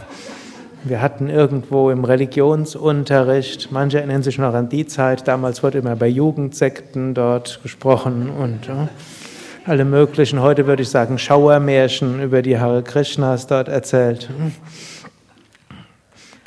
Wir 0.85 1.01
hatten 1.01 1.29
irgendwo 1.29 1.91
im 1.91 2.05
Religionsunterricht, 2.05 3.71
manche 3.71 3.99
erinnern 3.99 4.25
sich 4.25 4.39
noch 4.39 4.53
an 4.53 4.69
die 4.69 4.85
Zeit, 4.85 5.29
damals 5.29 5.63
wurde 5.63 5.79
immer 5.79 5.95
bei 5.95 6.09
Jugendsekten 6.09 7.15
dort 7.15 7.61
gesprochen 7.63 8.31
und 8.31 8.67
ja, 8.67 8.89
alle 9.65 9.85
möglichen, 9.85 10.41
heute 10.41 10.67
würde 10.67 10.83
ich 10.83 10.89
sagen, 10.89 11.19
Schauermärchen 11.19 12.21
über 12.21 12.43
die 12.43 12.59
Hare 12.59 12.83
Krishnas 12.83 13.47
dort 13.47 13.69
erzählt. 13.69 14.29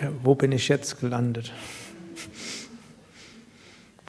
Ja, 0.01 0.09
wo 0.21 0.35
bin 0.35 0.51
ich 0.51 0.67
jetzt 0.67 0.99
gelandet? 0.99 1.53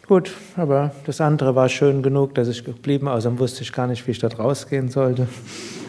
Gut, 0.08 0.32
aber 0.56 0.90
das 1.04 1.20
andere 1.20 1.54
war 1.54 1.68
schön 1.68 2.02
genug, 2.02 2.34
dass 2.34 2.48
ich 2.48 2.64
geblieben, 2.64 3.06
außerdem 3.06 3.38
wusste 3.38 3.62
ich 3.62 3.72
gar 3.72 3.86
nicht, 3.86 4.04
wie 4.08 4.10
ich 4.10 4.18
dort 4.18 4.40
rausgehen 4.40 4.88
sollte. 4.88 5.28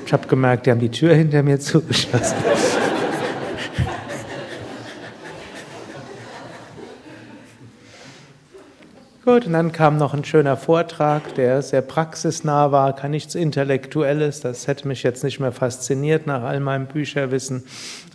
Ich 0.06 0.14
habe 0.14 0.28
gemerkt, 0.28 0.68
die 0.68 0.72
haben 0.72 0.80
die 0.80 0.92
Tür 0.92 1.16
hinter 1.16 1.42
mir 1.42 1.60
zugeschlossen. 1.60 2.36
Gut, 9.28 9.46
und 9.46 9.52
dann 9.52 9.74
kam 9.74 9.98
noch 9.98 10.14
ein 10.14 10.24
schöner 10.24 10.56
Vortrag, 10.56 11.36
der 11.36 11.62
sehr 11.62 11.82
praxisnah 11.82 12.72
war, 12.72 12.96
kein 12.96 13.12
nichts 13.12 13.36
Intellektuelles. 13.36 14.40
Das 14.40 14.68
hätte 14.68 14.88
mich 14.88 15.04
jetzt 15.04 15.22
nicht 15.22 15.42
mehr 15.42 15.52
fasziniert 15.52 16.28
nach 16.28 16.44
all 16.44 16.62
meinem 16.62 16.86
Bücherwissen, 16.86 17.66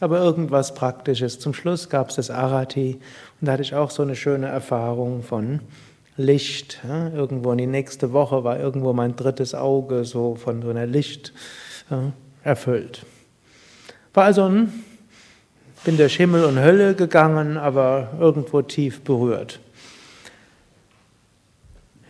aber 0.00 0.20
irgendwas 0.20 0.72
Praktisches. 0.72 1.38
Zum 1.38 1.52
Schluss 1.52 1.90
gab 1.90 2.08
es 2.08 2.16
das 2.16 2.30
Arati 2.30 2.98
und 3.38 3.46
da 3.46 3.52
hatte 3.52 3.62
ich 3.62 3.74
auch 3.74 3.90
so 3.90 4.02
eine 4.02 4.16
schöne 4.16 4.46
Erfahrung 4.46 5.22
von 5.22 5.60
Licht. 6.16 6.80
Irgendwo 7.14 7.52
in 7.52 7.58
die 7.58 7.66
nächste 7.66 8.14
Woche 8.14 8.42
war 8.42 8.58
irgendwo 8.58 8.94
mein 8.94 9.14
drittes 9.14 9.54
Auge 9.54 10.06
so 10.06 10.36
von 10.36 10.62
so 10.62 10.70
einer 10.70 10.86
Licht 10.86 11.34
erfüllt. 12.42 13.04
War 14.14 14.24
also 14.24 14.44
ein, 14.44 14.72
bin 15.84 15.98
durch 15.98 16.16
Himmel 16.16 16.46
und 16.46 16.58
Hölle 16.58 16.94
gegangen, 16.94 17.58
aber 17.58 18.12
irgendwo 18.18 18.62
tief 18.62 19.02
berührt. 19.02 19.60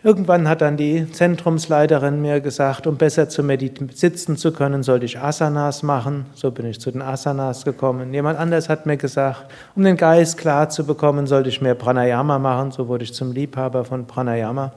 Irgendwann 0.05 0.49
hat 0.49 0.63
dann 0.63 0.77
die 0.77 1.09
Zentrumsleiterin 1.13 2.21
mir 2.21 2.41
gesagt, 2.41 2.89
um 2.89 2.97
besser 2.97 3.29
zu 3.29 3.45
sitzen 3.93 4.37
zu 4.37 4.53
können, 4.53 4.83
sollte 4.83 5.07
ich 5.07 5.21
Asanas 5.21 5.85
machen. 5.85 6.27
So 6.35 6.51
bin 6.51 6.67
ich 6.67 6.81
zu 6.81 6.91
den 6.91 7.03
Asanas 7.03 7.65
gekommen. 7.65 8.13
Jemand 8.13 8.37
anders 8.37 8.69
hat 8.69 8.85
mir 8.85 8.97
gesagt, 8.97 9.47
um 9.77 9.85
den 9.85 9.97
Geist 9.97 10.39
klar 10.39 10.69
zu 10.69 10.85
bekommen, 10.85 11.29
sollte 11.29 11.51
ich 11.51 11.61
mehr 11.61 11.77
Pranayama 11.77 12.41
machen. 12.41 12.73
So 12.73 12.89
wurde 12.89 13.05
ich 13.05 13.15
zum 13.15 13.31
Liebhaber 13.31 13.85
von 13.85 14.09
Pranayama. 14.09 14.73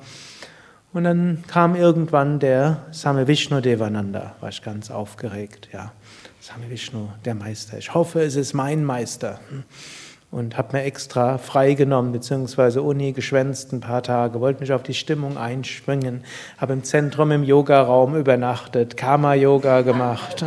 Und 0.93 1.06
dann 1.06 1.43
kam 1.47 1.76
irgendwann 1.76 2.39
der 2.39 2.78
Same 2.91 3.28
Vishnu 3.28 3.62
Devananda, 3.62 4.36
war 4.41 4.49
ich 4.49 4.62
ganz 4.62 4.91
aufgeregt. 4.91 5.69
Ja, 5.73 5.91
Same 6.39 6.69
Vishnu, 6.69 7.10
der 7.26 7.34
Meister. 7.34 7.80
Ich 7.80 7.95
hoffe, 7.95 8.21
es 8.21 8.36
ist 8.36 8.54
mein 8.54 8.86
Meister 8.86 9.39
und 10.36 10.58
habe 10.58 10.76
mir 10.76 10.84
extra 10.84 11.38
freigenommen, 11.38 12.12
beziehungsweise 12.12 12.82
Uni 12.82 13.13
geschwänzt 13.13 13.71
ein 13.71 13.80
paar 13.80 14.04
Tage, 14.04 14.41
wollte 14.41 14.60
mich 14.60 14.74
auf 14.74 14.84
die 14.84 14.93
Stimmung 14.93 15.38
einschwingen, 15.38 16.26
habe 16.58 16.74
im 16.74 16.84
Zentrum 16.84 17.32
im 17.32 17.45
Yogaraum 17.45 18.17
übernachtet, 18.17 18.98
Karma-Yoga 18.98 19.80
gemacht, 19.84 20.43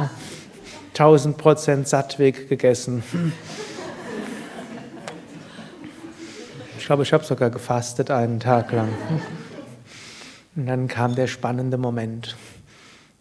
1000 0.88 1.38
Prozent 1.38 1.88
Sattweg 1.88 2.51
gegessen. 2.51 3.03
Ich 6.77 6.85
glaube, 6.85 7.03
ich 7.03 7.14
habe 7.14 7.24
sogar 7.24 7.48
gefastet 7.48 8.11
einen 8.11 8.40
Tag 8.40 8.72
lang. 8.72 8.90
Und 10.55 10.66
dann 10.66 10.88
kam 10.88 11.14
der 11.14 11.29
spannende 11.29 11.79
Moment. 11.79 12.37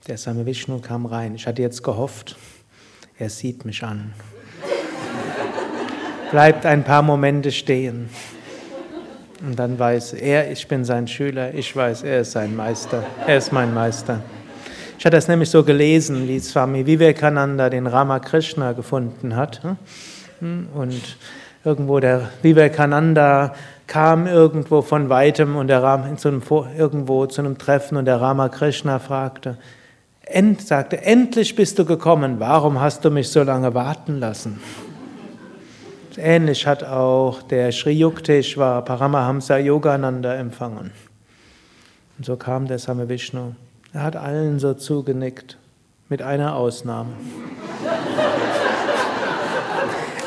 Der 0.08 0.18
Same 0.18 0.46
Vishnu 0.46 0.82
kam 0.82 1.06
rein. 1.06 1.34
Ich 1.34 1.48
hatte 1.48 1.62
jetzt 1.62 1.82
gehofft, 1.82 2.36
er 3.18 3.30
sieht 3.30 3.64
mich 3.64 3.86
an 3.86 4.14
bleibt 6.32 6.66
ein 6.66 6.84
paar 6.84 7.02
Momente 7.02 7.52
stehen. 7.52 8.10
Und 9.46 9.58
dann 9.58 9.78
weiß 9.78 10.14
er, 10.14 10.52
ich 10.52 10.68
bin 10.68 10.84
sein 10.84 11.08
Schüler, 11.08 11.54
ich 11.54 11.76
weiß, 11.76 12.04
er 12.04 12.22
ist 12.22 12.32
sein 12.32 12.56
Meister, 12.56 13.04
er 13.26 13.38
ist 13.38 13.52
mein 13.52 13.74
Meister. 13.74 14.22
Ich 14.98 15.06
hatte 15.06 15.16
das 15.16 15.28
nämlich 15.28 15.50
so 15.50 15.64
gelesen, 15.64 16.28
wie 16.28 16.40
Swami 16.40 16.86
Vivekananda 16.86 17.70
den 17.70 17.86
Ramakrishna 17.86 18.74
gefunden 18.74 19.36
hat. 19.36 19.62
Und 20.42 21.18
irgendwo 21.64 22.00
der 22.00 22.30
Vivekananda 22.42 23.54
kam 23.86 24.26
irgendwo 24.26 24.82
von 24.82 25.10
weitem 25.10 25.56
und 25.56 25.68
der 25.68 25.84
Ram, 25.84 26.18
zu 26.18 26.30
einem, 26.30 26.42
irgendwo 26.78 27.28
zu 27.28 27.42
einem 27.42 27.60
Treffen 27.60 27.96
und 27.96 28.06
der 28.06 28.20
Ramakrishna 28.20 28.98
fragte, 28.98 29.58
end, 30.24 30.62
sagte, 30.62 31.02
endlich 31.04 31.56
bist 31.56 31.78
du 31.78 31.86
gekommen, 31.86 32.40
warum 32.40 32.82
hast 32.82 33.06
du 33.06 33.12
mich 33.12 33.30
so 33.30 33.44
lange 33.44 33.74
warten 33.76 34.20
lassen? 34.20 34.60
Ähnlich 36.20 36.66
hat 36.66 36.84
auch 36.84 37.44
der 37.44 37.72
Sri 37.72 37.92
Yukteswar 37.92 38.84
Paramahamsa 38.84 39.58
Yogananda 39.58 40.34
empfangen. 40.34 40.92
Und 42.18 42.26
so 42.26 42.36
kam 42.38 42.68
der 42.68 42.80
Same 42.80 43.08
Vishnu. 43.08 43.54
Er 43.94 44.02
hat 44.02 44.16
allen 44.16 44.58
so 44.58 44.74
zugenickt, 44.74 45.58
mit 46.10 46.24
einer 46.24 46.56
Ausnahme. 46.56 47.12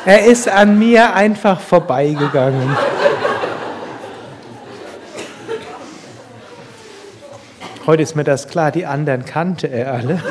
er 0.05 0.25
ist 0.25 0.47
an 0.47 0.79
mir 0.79 1.13
einfach 1.13 1.59
vorbeigegangen. 1.59 2.77
Heute 7.85 8.03
ist 8.03 8.15
mir 8.15 8.23
das 8.23 8.47
klar, 8.47 8.71
die 8.71 8.85
anderen 8.85 9.25
kannte 9.25 9.67
er 9.67 9.93
alle. 9.93 10.23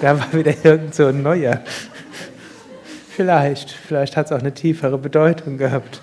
da 0.00 0.20
war 0.20 0.32
wieder 0.32 0.52
irgend 0.62 0.94
so 0.94 1.06
ein 1.06 1.22
neuer. 1.22 1.62
Vielleicht, 3.16 3.70
vielleicht 3.70 4.14
hat 4.14 4.26
es 4.26 4.32
auch 4.32 4.40
eine 4.40 4.52
tiefere 4.52 4.98
Bedeutung 4.98 5.56
gehabt. 5.56 6.02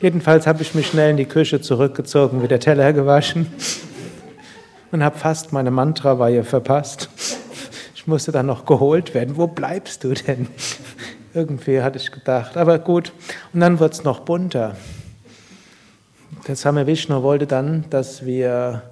Jedenfalls 0.00 0.46
habe 0.46 0.62
ich 0.62 0.74
mich 0.74 0.86
schnell 0.86 1.10
in 1.10 1.18
die 1.18 1.26
Küche 1.26 1.60
zurückgezogen, 1.60 2.42
wieder 2.42 2.58
Teller 2.58 2.94
gewaschen 2.94 3.46
und 4.92 5.04
habe 5.04 5.18
fast 5.18 5.52
meine 5.52 5.70
Mantraweihe 5.70 6.42
verpasst. 6.42 7.10
Ich 7.94 8.06
musste 8.06 8.32
dann 8.32 8.46
noch 8.46 8.64
geholt 8.64 9.12
werden. 9.12 9.36
Wo 9.36 9.46
bleibst 9.46 10.04
du 10.04 10.14
denn? 10.14 10.48
Irgendwie 11.34 11.82
hatte 11.82 11.98
ich 11.98 12.10
gedacht. 12.10 12.56
Aber 12.56 12.78
gut. 12.78 13.12
Und 13.52 13.60
dann 13.60 13.80
wurde 13.80 13.92
es 13.92 14.04
noch 14.04 14.20
bunter. 14.20 14.74
Der 16.48 16.56
Same 16.56 16.86
Vishnu 16.86 17.22
wollte 17.22 17.46
dann, 17.46 17.84
dass 17.90 18.24
wir 18.24 18.84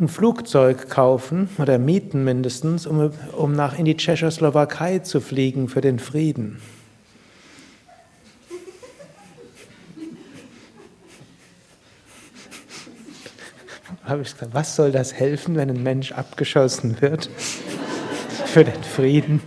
ein 0.00 0.08
Flugzeug 0.08 0.88
kaufen 0.88 1.48
oder 1.58 1.78
mieten 1.78 2.24
mindestens, 2.24 2.86
um, 2.86 3.12
um 3.36 3.52
nach 3.52 3.78
in 3.78 3.84
die 3.84 3.96
Tschechoslowakei 3.96 5.00
zu 5.00 5.20
fliegen 5.20 5.68
für 5.68 5.82
den 5.82 5.98
Frieden. 5.98 6.60
was 14.52 14.76
soll 14.76 14.92
das 14.92 15.12
helfen, 15.12 15.56
wenn 15.56 15.70
ein 15.70 15.82
Mensch 15.82 16.12
abgeschossen 16.12 17.00
wird 17.00 17.28
für 18.46 18.64
den 18.64 18.82
Frieden? 18.82 19.42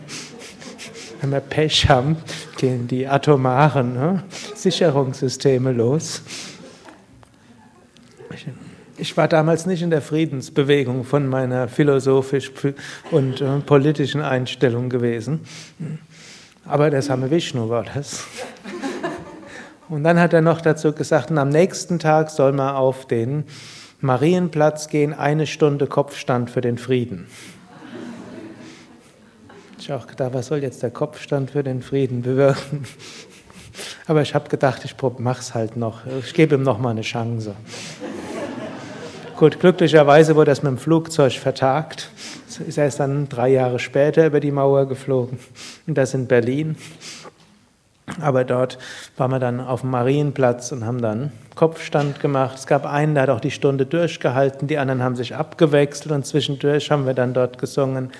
Wenn 1.22 1.32
wir 1.32 1.40
Pech 1.40 1.90
haben, 1.90 2.18
gehen 2.58 2.88
die 2.88 3.08
atomaren 3.08 3.94
ne, 3.94 4.24
Sicherungssysteme 4.54 5.72
los. 5.72 6.22
Ich 8.98 9.18
war 9.18 9.28
damals 9.28 9.66
nicht 9.66 9.82
in 9.82 9.90
der 9.90 10.02
Friedensbewegung 10.02 11.04
von 11.04 11.28
meiner 11.28 11.68
philosophisch 11.68 12.52
und 13.12 13.42
äh, 13.42 13.60
politischen 13.60 14.22
Einstellung 14.22 14.90
gewesen. 14.90 15.42
Aber 16.66 16.90
der 16.90 17.02
Same 17.02 17.30
Vishnu 17.30 17.70
war 17.70 17.84
das. 17.84 18.26
Und 19.90 20.04
dann 20.04 20.20
hat 20.20 20.34
er 20.34 20.42
noch 20.42 20.62
dazu 20.62 20.94
gesagt, 20.94 21.30
am 21.32 21.50
nächsten 21.50 22.00
Tag 22.00 22.30
soll 22.30 22.54
man 22.54 22.74
auf 22.74 23.06
den 23.06 23.44
Marienplatz 24.00 24.88
gehen, 24.88 25.14
eine 25.14 25.46
Stunde 25.46 25.88
Kopfstand 25.88 26.50
für 26.50 26.62
den 26.62 26.78
Frieden. 26.78 27.28
Ich 29.78 29.92
auch 29.92 30.08
gedacht, 30.08 30.34
was 30.34 30.48
soll 30.48 30.60
jetzt 30.60 30.82
der 30.82 30.90
Kopfstand 30.90 31.52
für 31.52 31.64
den 31.64 31.82
Frieden 31.82 32.22
bewirken? 32.22 32.86
Aber 34.08 34.22
ich 34.22 34.34
habe 34.34 34.50
gedacht, 34.50 34.86
ich 34.86 34.96
mach's 35.18 35.54
halt 35.54 35.76
noch. 35.76 36.02
Ich 36.22 36.34
gebe 36.34 36.56
ihm 36.56 36.64
noch 36.64 36.80
mal 36.80 36.92
eine 36.92 37.02
Chance. 37.02 37.56
Gut, 39.38 39.60
glücklicherweise 39.60 40.38
wurde 40.38 40.52
das 40.52 40.64
mit 40.64 40.72
dem 40.72 40.78
Flugzeug 40.78 41.34
vertagt. 41.34 42.10
Ist 42.66 42.78
erst 42.78 43.02
dann 43.02 43.28
drei 43.28 43.50
Jahre 43.50 43.80
später 43.80 44.26
über 44.26 44.40
die 44.40 44.52
Mauer 44.52 44.88
geflogen. 44.88 45.40
Und 45.86 45.98
das 45.98 46.14
in 46.14 46.26
Berlin. 46.26 46.78
Aber 48.22 48.46
dort 48.46 48.78
waren 49.18 49.32
wir 49.32 49.40
dann 49.40 49.60
auf 49.60 49.82
dem 49.82 49.90
Marienplatz 49.90 50.72
und 50.72 50.86
haben 50.86 51.02
dann 51.02 51.34
Kopfstand 51.54 52.22
gemacht. 52.22 52.60
Es 52.60 52.66
gab 52.66 52.86
einen, 52.86 53.14
der 53.14 53.24
hat 53.24 53.30
auch 53.30 53.42
die 53.42 53.52
Stunde 53.52 53.86
durchgehalten, 53.86 54.70
die 54.70 54.78
anderen 54.78 55.04
haben 55.04 55.18
sich 55.18 55.36
abgewechselt 55.36 56.14
und 56.14 56.26
zwischendurch 56.26 56.90
haben 56.90 57.06
wir 57.06 57.14
dann 57.14 57.34
dort 57.34 57.58
gesungen. 57.58 58.12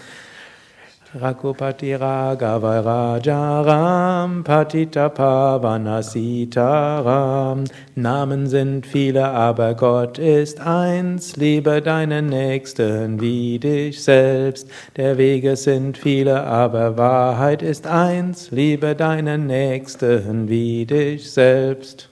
Rakupati 1.16 1.98
Ragavarajaram 1.98 4.44
Patita 4.44 5.10
Pavanasitaram 5.10 7.64
Namen 7.96 8.48
sind 8.48 8.86
viele, 8.86 9.26
aber 9.26 9.74
Gott 9.76 10.20
ist 10.20 10.60
eins. 10.60 11.38
Liebe 11.38 11.82
deinen 11.82 12.28
Nächsten 12.28 13.22
wie 13.22 13.60
dich 13.60 14.04
selbst. 14.04 14.68
Der 14.98 15.18
Wege 15.18 15.56
sind 15.56 15.98
viele, 15.98 16.44
aber 16.44 16.98
Wahrheit 16.98 17.62
ist 17.62 17.88
eins. 17.88 18.52
Liebe 18.52 18.94
deinen 18.94 19.48
Nächsten 19.48 20.50
wie 20.50 20.86
dich 20.86 21.32
selbst. 21.32 22.10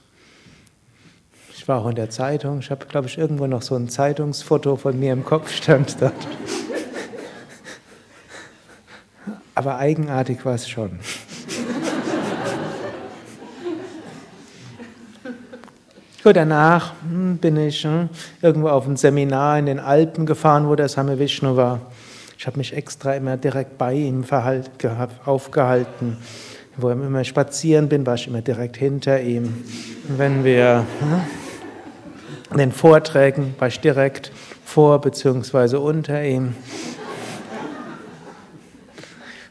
Ich 1.54 1.68
war 1.68 1.82
auch 1.82 1.90
in 1.90 1.96
der 1.96 2.10
Zeitung. 2.10 2.60
Ich 2.60 2.72
habe, 2.72 2.86
glaube 2.86 3.08
ich, 3.08 3.18
irgendwo 3.18 3.48
noch 3.48 3.64
so 3.64 3.76
ein 3.76 3.90
Zeitungsfoto 3.90 4.78
von 4.78 4.98
mir 4.98 5.12
im 5.12 5.26
Kopf 5.26 5.52
stand 5.52 6.02
dort. 6.02 6.14
Aber 9.56 9.78
eigenartig 9.78 10.46
war 10.46 10.56
es 10.56 10.68
schon. 10.68 11.00
Gut, 16.24 16.38
danach 16.38 16.94
hm, 17.04 17.38
bin 17.38 17.58
ich 17.58 17.84
hm, 17.84 18.08
irgendwo 18.42 18.70
auf 18.70 18.88
ein 18.88 18.96
Seminar 18.96 19.60
in 19.60 19.66
den 19.66 19.80
Alpen 19.80 20.26
gefahren, 20.26 20.70
wo 20.70 20.76
der 20.76 20.88
Same 20.88 21.20
Vishnu 21.20 21.58
war. 21.58 21.82
Ich 22.38 22.48
habe 22.48 22.58
mich 22.58 22.74
extra 22.74 23.14
immer 23.14 23.36
direkt 23.36 23.78
bei 23.78 23.94
ihm 23.94 24.24
aufgehalten. 25.26 26.18
Wo 26.78 26.90
ich 26.90 26.96
immer 26.96 27.24
spazieren 27.24 27.90
bin, 27.90 28.06
war 28.06 28.16
ich 28.16 28.28
immer 28.28 28.42
direkt 28.42 28.78
hinter 28.78 29.22
ihm. 29.22 29.64
Wenn 30.08 30.44
wir 30.44 30.86
hm, 31.00 31.22
in 32.52 32.58
den 32.58 32.72
Vorträgen 32.72 33.54
war 33.60 33.68
ich 33.68 33.80
direkt 33.82 34.32
vor 34.64 35.02
bzw. 35.02 35.76
unter 35.76 36.24
ihm 36.24 36.56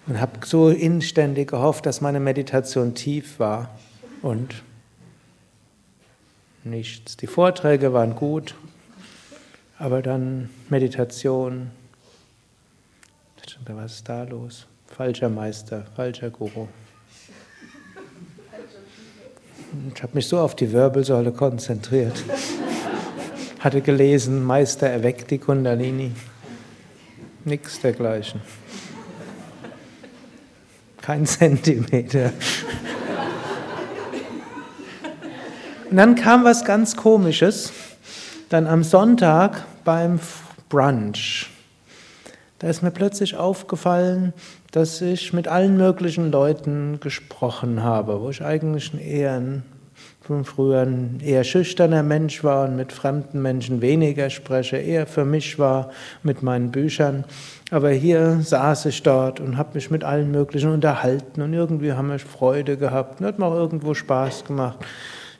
und 0.07 0.21
habe 0.21 0.45
so 0.45 0.69
inständig 0.71 1.51
gehofft, 1.51 1.87
dass 1.87 2.01
meine 2.01 2.21
Meditation 2.21 2.95
tief 2.95 3.39
war 3.39 3.71
und 4.21 4.63
nichts. 6.65 7.17
Die 7.17 7.27
Vorträge 7.27 7.93
waren 7.93 8.15
gut, 8.17 8.55
aber 9.79 10.03
dann 10.03 10.51
Meditation. 10.69 11.71
Was 13.67 13.95
ist 13.97 14.09
da 14.09 14.25
los? 14.25 14.67
Falscher 14.87 15.29
Meister, 15.29 15.85
falscher 15.95 16.31
Guru. 16.31 16.69
Ich 19.95 20.03
habe 20.03 20.15
mich 20.15 20.27
so 20.27 20.39
auf 20.39 20.55
die 20.55 20.73
Wirbelsäule 20.73 21.33
konzentriert. 21.33 22.23
Hatte 23.61 23.81
gelesen, 23.81 24.43
Meister 24.43 24.89
erweckt 24.89 25.31
die 25.31 25.39
Kundalini. 25.39 26.13
Nichts 27.45 27.81
dergleichen. 27.81 28.41
Kein 31.03 31.27
Zentimeter. 31.27 32.33
Und 35.91 35.97
dann 35.99 36.15
kam 36.15 36.45
was 36.45 36.65
ganz 36.65 36.97
Komisches. 36.97 37.73
Dann 38.49 38.67
am 38.67 38.83
Sonntag 38.83 39.67
beim 39.85 40.21
Brunch. 40.71 41.51
Da 42.61 42.69
ist 42.69 42.83
mir 42.83 42.93
plötzlich 42.93 43.37
aufgefallen, 43.37 44.33
dass 44.71 45.01
ich 45.03 45.33
mit 45.33 45.49
allen 45.49 45.77
möglichen 45.77 46.31
Leuten 46.31 47.01
gesprochen 47.01 47.83
habe, 47.83 48.21
wo 48.21 48.31
ich 48.31 48.43
eigentlich 48.43 48.95
eher 48.95 49.35
ein 49.35 49.65
früher 50.45 50.83
ein 50.83 51.21
eher 51.25 51.45
schüchterner 51.45 52.03
Mensch 52.03 52.43
war 52.45 52.69
und 52.69 52.77
mit 52.77 52.93
fremden 52.93 53.43
Menschen 53.43 53.81
weniger 53.81 54.31
spreche, 54.31 54.77
eher 54.77 55.07
für 55.07 55.25
mich 55.25 55.59
war 55.59 55.91
mit 56.23 56.43
meinen 56.43 56.71
Büchern. 56.71 57.25
Aber 57.71 57.91
hier 57.91 58.41
saß 58.41 58.87
ich 58.87 59.03
dort 59.03 59.41
und 59.41 59.57
habe 59.57 59.71
mich 59.75 59.91
mit 59.91 60.05
allen 60.05 60.31
möglichen 60.31 60.71
unterhalten 60.71 61.43
und 61.43 61.53
irgendwie 61.53 61.93
haben 61.93 62.09
wir 62.09 62.19
Freude 62.19 62.77
gehabt 62.77 63.21
und 63.21 63.27
hat 63.27 63.39
mir 63.39 63.47
auch 63.47 63.55
irgendwo 63.55 63.95
Spaß 63.95 64.45
gemacht. 64.45 64.79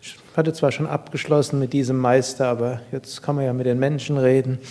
Ich 0.01 0.17
hatte 0.37 0.53
zwar 0.53 0.73
schon 0.73 0.87
abgeschlossen 0.87 1.59
mit 1.59 1.73
diesem 1.73 1.99
Meister, 1.99 2.49
aber 2.49 2.81
jetzt 2.91 3.23
kann 3.23 3.37
man 3.37 3.45
ja 3.45 3.53
mit 3.53 3.67
den 3.67 3.79
Menschen 3.79 4.19
reden. 4.19 4.59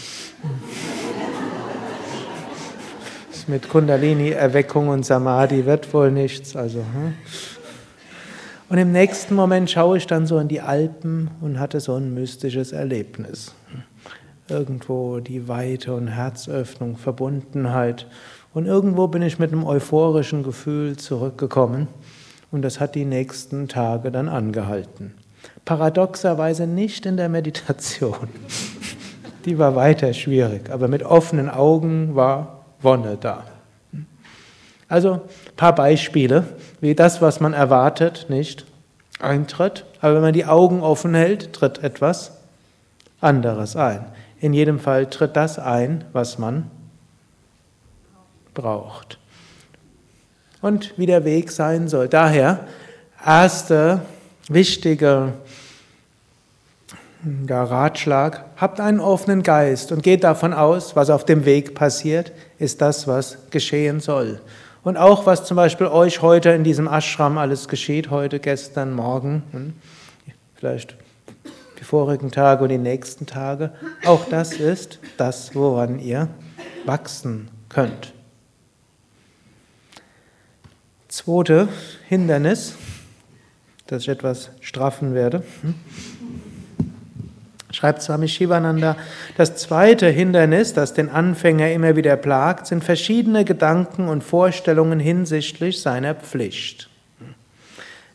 mit 3.48 3.70
Kundalini-Erweckung 3.70 4.88
und 4.88 5.06
Samadhi 5.06 5.66
wird 5.66 5.94
wohl 5.94 6.12
nichts. 6.12 6.56
Also, 6.56 6.80
hm. 6.80 7.14
Und 8.72 8.78
im 8.78 8.94
nächsten 8.94 9.36
Moment 9.36 9.70
schaue 9.70 9.98
ich 9.98 10.08
dann 10.08 10.26
so 10.26 10.40
in 10.40 10.48
die 10.48 10.62
Alpen 10.62 11.30
und 11.42 11.60
hatte 11.60 11.82
so 11.82 11.96
ein 11.96 12.14
mystisches 12.14 12.72
Erlebnis. 12.72 13.54
Irgendwo 14.48 15.20
die 15.20 15.50
Weite 15.50 15.94
und 15.94 16.08
Herzöffnung, 16.08 16.96
Verbundenheit. 16.96 18.08
Und 18.54 18.68
irgendwo 18.68 19.10
bin 19.10 19.24
ich 19.24 19.40
mit 19.40 19.52
einem 19.52 19.66
euphorischen 19.66 20.44
Gefühl 20.44 20.96
zurückgekommen. 20.96 21.90
Und 22.50 22.62
das 22.62 22.80
hat 22.80 22.96
die 22.96 23.04
nächsten 23.04 23.68
Tage 23.68 24.10
dann 24.10 24.30
angehalten. 24.30 25.16
Paradoxerweise 25.66 26.66
nicht 26.66 27.06
in 27.06 27.18
der 27.18 27.28
Meditation. 27.28 28.30
Die 29.44 29.58
war 29.58 29.76
weiter 29.76 30.14
schwierig, 30.14 30.70
aber 30.70 30.88
mit 30.88 31.04
offenen 31.04 31.50
Augen 31.50 32.16
war 32.16 32.64
Wonne 32.82 33.18
da. 33.20 33.44
Also 34.92 35.14
ein 35.14 35.56
paar 35.56 35.74
Beispiele, 35.74 36.44
wie 36.82 36.96
das, 36.96 37.22
was 37.22 37.40
man 37.40 37.54
erwartet, 37.54 38.26
nicht 38.28 38.66
eintritt. 39.22 39.86
Aber 40.02 40.16
wenn 40.16 40.22
man 40.22 40.34
die 40.34 40.46
Augen 40.46 40.82
offen 40.82 41.14
hält, 41.14 41.54
tritt 41.54 41.82
etwas 41.82 42.34
anderes 43.22 43.78
ein. 43.78 44.04
In 44.42 44.52
jedem 44.54 44.82
Fall 44.82 45.06
tritt 45.10 45.38
das 45.38 45.60
ein, 45.60 46.04
was 46.12 46.38
man 46.38 46.70
braucht. 48.54 49.18
Und 50.62 50.94
wie 50.98 51.06
der 51.06 51.24
Weg 51.24 51.54
sein 51.54 51.88
soll. 51.88 52.10
Daher, 52.10 52.68
erster 53.26 54.02
wichtiger 54.50 55.32
Ratschlag, 57.50 58.44
habt 58.58 58.82
einen 58.82 59.00
offenen 59.00 59.42
Geist 59.42 59.94
und 59.94 60.04
geht 60.04 60.26
davon 60.26 60.54
aus, 60.54 60.98
was 60.98 61.10
auf 61.10 61.24
dem 61.24 61.46
Weg 61.46 61.76
passiert, 61.76 62.34
ist 62.60 62.82
das, 62.82 63.08
was 63.08 63.38
geschehen 63.52 64.02
soll. 64.02 64.42
Und 64.84 64.98
auch 64.98 65.28
was 65.28 65.46
zum 65.46 65.58
Beispiel 65.58 65.88
euch 65.88 66.22
heute 66.24 66.50
in 66.50 66.64
diesem 66.64 66.88
Ashram 66.88 67.38
alles 67.38 67.68
geschieht, 67.68 68.10
heute, 68.10 68.40
gestern, 68.40 68.94
morgen, 68.94 69.44
hm, 69.52 69.74
vielleicht 70.56 70.96
die 71.80 71.84
vorigen 71.84 72.32
Tage 72.32 72.64
und 72.64 72.70
die 72.70 72.80
nächsten 72.80 73.28
Tage, 73.28 73.72
auch 74.06 74.26
das 74.26 74.54
ist 74.54 75.00
das, 75.18 75.54
woran 75.54 76.00
ihr 76.00 76.30
wachsen 76.86 77.50
könnt. 77.70 78.14
Zweite 81.08 81.68
Hindernis, 82.08 82.76
dass 83.86 84.04
ich 84.04 84.10
etwas 84.10 84.50
straffen 84.62 85.14
werde. 85.14 85.44
Schreibt 87.72 88.02
Swami 88.02 88.28
Shivananda, 88.28 88.98
das 89.38 89.56
zweite 89.56 90.08
Hindernis, 90.08 90.74
das 90.74 90.94
den 90.94 91.10
Anfänger 91.10 91.72
immer 91.72 91.96
wieder 91.96 92.18
plagt, 92.18 92.68
sind 92.68 92.84
verschiedene 92.84 93.46
Gedanken 93.46 94.10
und 94.10 94.24
Vorstellungen 94.24 95.00
hinsichtlich 95.00 95.82
seiner 95.82 96.16
Pflicht. 96.16 96.90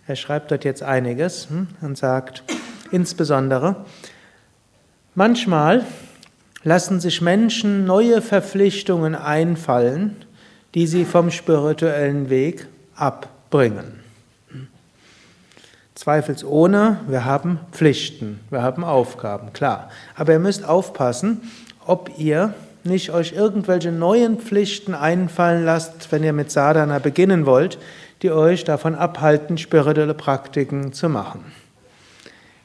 Er 0.07 0.17
schreibt 0.17 0.51
dort 0.51 0.65
jetzt 0.65 0.83
einiges 0.83 1.49
hm, 1.49 1.69
und 1.81 1.99
sagt 1.99 2.45
insbesondere, 2.93 3.85
manchmal 5.15 5.85
lassen 6.63 7.01
sich 7.01 7.21
Menschen 7.21 7.87
neue 7.87 8.23
Verpflichtungen 8.23 9.15
einfallen, 9.15 10.17
die 10.75 10.87
sie 10.87 11.05
vom 11.05 11.31
spirituellen 11.31 12.29
Weg 12.31 12.67
abbringen. 12.95 14.06
Zweifelsohne, 15.97 16.99
wir 17.09 17.25
haben 17.25 17.59
Pflichten, 17.73 18.41
wir 18.51 18.63
haben 18.63 18.85
Aufgaben, 18.85 19.55
klar. 19.55 19.89
Aber 20.15 20.35
ihr 20.35 20.39
müsst 20.39 20.63
aufpassen, 20.63 21.51
ob 21.87 22.11
ihr 22.19 22.53
nicht 22.85 23.11
euch 23.11 23.33
irgendwelche 23.33 23.91
neuen 23.93 24.39
Pflichten 24.39 24.95
einfallen 24.95 25.65
lasst, 25.65 26.13
wenn 26.13 26.23
ihr 26.23 26.35
mit 26.35 26.51
Sadhana 26.51 26.99
beginnen 26.99 27.47
wollt, 27.47 27.79
die 28.21 28.31
euch 28.31 28.65
davon 28.65 28.95
abhalten, 28.95 29.57
spirituelle 29.57 30.13
Praktiken 30.13 30.93
zu 30.93 31.09
machen. 31.09 31.45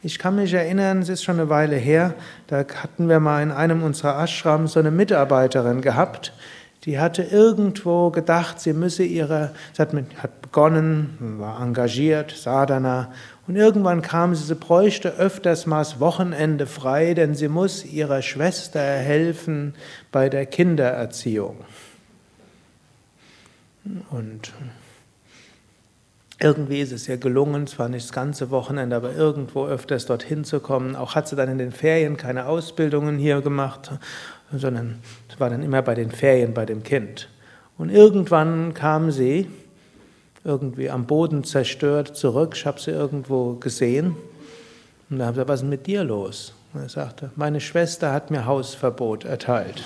Ich 0.03 0.19
kann 0.19 0.35
mich 0.35 0.53
erinnern, 0.53 0.99
es 0.99 1.07
ist 1.09 1.23
schon 1.23 1.39
eine 1.39 1.47
Weile 1.47 1.77
her, 1.77 2.15
da 2.47 2.57
hatten 2.57 3.07
wir 3.07 3.21
mal 3.21 3.41
in 3.41 3.51
einem 3.51 3.81
unserer 3.81 4.21
Ashrams 4.21 4.73
so 4.73 4.79
eine 4.81 4.91
Mitarbeiterin 4.91 5.81
gehabt, 5.81 6.33
Die 6.85 6.99
hatte 6.99 7.21
irgendwo 7.21 8.09
gedacht, 8.09 8.59
sie 8.59 8.73
müsse 8.73 9.03
ihre, 9.03 9.51
sie 9.73 9.81
hat, 9.81 9.93
mit, 9.93 10.05
hat 10.17 10.41
begonnen, 10.41 11.15
war 11.37 11.61
engagiert, 11.61 12.31
Sadhana, 12.31 13.11
und 13.47 13.55
irgendwann 13.55 14.01
kam 14.01 14.33
sie, 14.33 14.43
sie 14.43 14.55
bräuchte 14.55 15.15
öfters 15.15 15.65
mal 15.65 15.79
das 15.79 15.99
Wochenende 15.99 16.67
frei, 16.67 17.13
denn 17.13 17.35
sie 17.35 17.49
muss 17.49 17.85
ihrer 17.85 18.21
Schwester 18.21 18.79
helfen 18.79 19.75
bei 20.11 20.29
der 20.29 20.45
Kindererziehung. 20.45 21.57
Und 24.09 24.53
irgendwie 26.39 26.79
ist 26.79 26.91
es 26.91 27.09
ihr 27.09 27.17
gelungen, 27.17 27.67
zwar 27.67 27.89
nicht 27.89 28.05
das 28.05 28.13
ganze 28.13 28.51
Wochenende, 28.51 28.95
aber 28.95 29.13
irgendwo 29.13 29.67
öfters 29.67 30.05
dorthin 30.05 30.43
zu 30.43 30.59
kommen. 30.59 30.95
Auch 30.95 31.13
hat 31.15 31.27
sie 31.27 31.35
dann 31.35 31.49
in 31.49 31.57
den 31.57 31.71
Ferien 31.71 32.17
keine 32.17 32.45
Ausbildungen 32.45 33.17
hier 33.17 33.41
gemacht, 33.41 33.91
sondern 34.53 34.99
war 35.41 35.49
dann 35.49 35.63
immer 35.63 35.81
bei 35.81 35.95
den 35.95 36.11
Ferien 36.11 36.53
bei 36.53 36.65
dem 36.65 36.83
Kind. 36.83 37.27
Und 37.77 37.89
irgendwann 37.89 38.73
kam 38.75 39.11
sie 39.11 39.47
irgendwie 40.43 40.89
am 40.89 41.07
Boden 41.07 41.43
zerstört 41.43 42.15
zurück. 42.15 42.53
Ich 42.55 42.65
habe 42.65 42.79
sie 42.79 42.91
irgendwo 42.91 43.55
gesehen. 43.55 44.15
Und 45.09 45.17
da 45.17 45.25
haben 45.25 45.33
sie 45.33 45.39
gesagt, 45.39 45.49
was 45.49 45.61
ist 45.63 45.67
mit 45.67 45.87
dir 45.87 46.03
los? 46.03 46.53
Und 46.73 46.81
er 46.81 46.89
sagte, 46.89 47.31
meine 47.35 47.59
Schwester 47.59 48.13
hat 48.13 48.31
mir 48.31 48.45
Hausverbot 48.45 49.25
erteilt. 49.25 49.83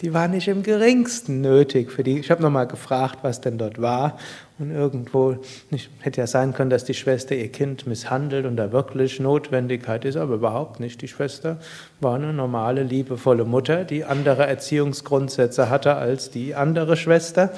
die 0.00 0.14
war 0.14 0.28
nicht 0.28 0.46
im 0.46 0.62
geringsten 0.62 1.40
nötig 1.40 1.90
für 1.90 2.04
die. 2.04 2.20
Ich 2.20 2.30
habe 2.30 2.40
nochmal 2.40 2.68
gefragt, 2.68 3.18
was 3.22 3.40
denn 3.40 3.58
dort 3.58 3.82
war. 3.82 4.16
Und 4.58 4.72
irgendwo, 4.72 5.36
nicht, 5.70 5.88
hätte 6.00 6.20
ja 6.20 6.26
sein 6.26 6.52
können, 6.52 6.70
dass 6.70 6.84
die 6.84 6.94
Schwester 6.94 7.36
ihr 7.36 7.50
Kind 7.50 7.86
misshandelt 7.86 8.44
und 8.44 8.56
da 8.56 8.72
wirklich 8.72 9.20
Notwendigkeit 9.20 10.04
ist, 10.04 10.16
aber 10.16 10.34
überhaupt 10.34 10.80
nicht. 10.80 11.00
Die 11.00 11.06
Schwester 11.06 11.58
war 12.00 12.16
eine 12.16 12.32
normale, 12.32 12.82
liebevolle 12.82 13.44
Mutter, 13.44 13.84
die 13.84 14.04
andere 14.04 14.46
Erziehungsgrundsätze 14.46 15.70
hatte 15.70 15.94
als 15.94 16.30
die 16.30 16.56
andere 16.56 16.96
Schwester. 16.96 17.52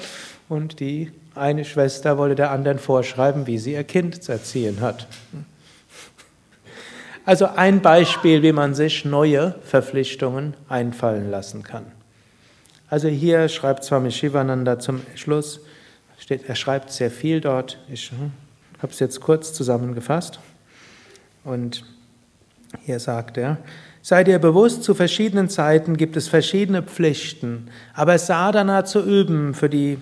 Und 0.47 0.79
die 0.79 1.11
eine 1.33 1.65
Schwester 1.65 2.19
wollte 2.19 2.35
der 2.35 2.51
anderen 2.51 2.77
vorschreiben, 2.77 3.47
wie 3.47 3.57
sie 3.57 3.73
ihr 3.73 3.83
Kind 3.83 4.21
zu 4.21 4.33
erziehen 4.33 4.81
hat. 4.81 5.07
Also 7.25 7.47
ein 7.55 7.81
Beispiel, 7.81 8.43
wie 8.43 8.51
man 8.51 8.75
sich 8.75 9.05
neue 9.05 9.55
Verpflichtungen 9.63 10.55
einfallen 10.69 11.31
lassen 11.31 11.63
kann. 11.63 11.85
Also 12.89 13.07
hier 13.07 13.47
schreibt 13.47 13.83
Swami 13.85 14.11
Shivananda 14.11 14.77
zum 14.77 15.01
Schluss, 15.15 15.61
steht, 16.21 16.47
er 16.47 16.55
schreibt 16.55 16.91
sehr 16.91 17.11
viel 17.11 17.41
dort. 17.41 17.79
Ich 17.91 18.11
hm, 18.11 18.31
habe 18.81 18.93
es 18.93 18.99
jetzt 18.99 19.19
kurz 19.19 19.53
zusammengefasst. 19.53 20.39
Und 21.43 21.83
hier 22.85 22.99
sagt 22.99 23.37
er, 23.37 23.57
Sei 24.03 24.23
dir 24.23 24.39
bewusst, 24.39 24.83
zu 24.83 24.95
verschiedenen 24.95 25.47
Zeiten 25.47 25.95
gibt 25.95 26.17
es 26.17 26.27
verschiedene 26.27 26.81
Pflichten, 26.81 27.67
aber 27.93 28.17
Sadhana 28.17 28.83
zu 28.83 28.99
üben 28.99 29.53
für 29.53 29.69
die 29.69 29.99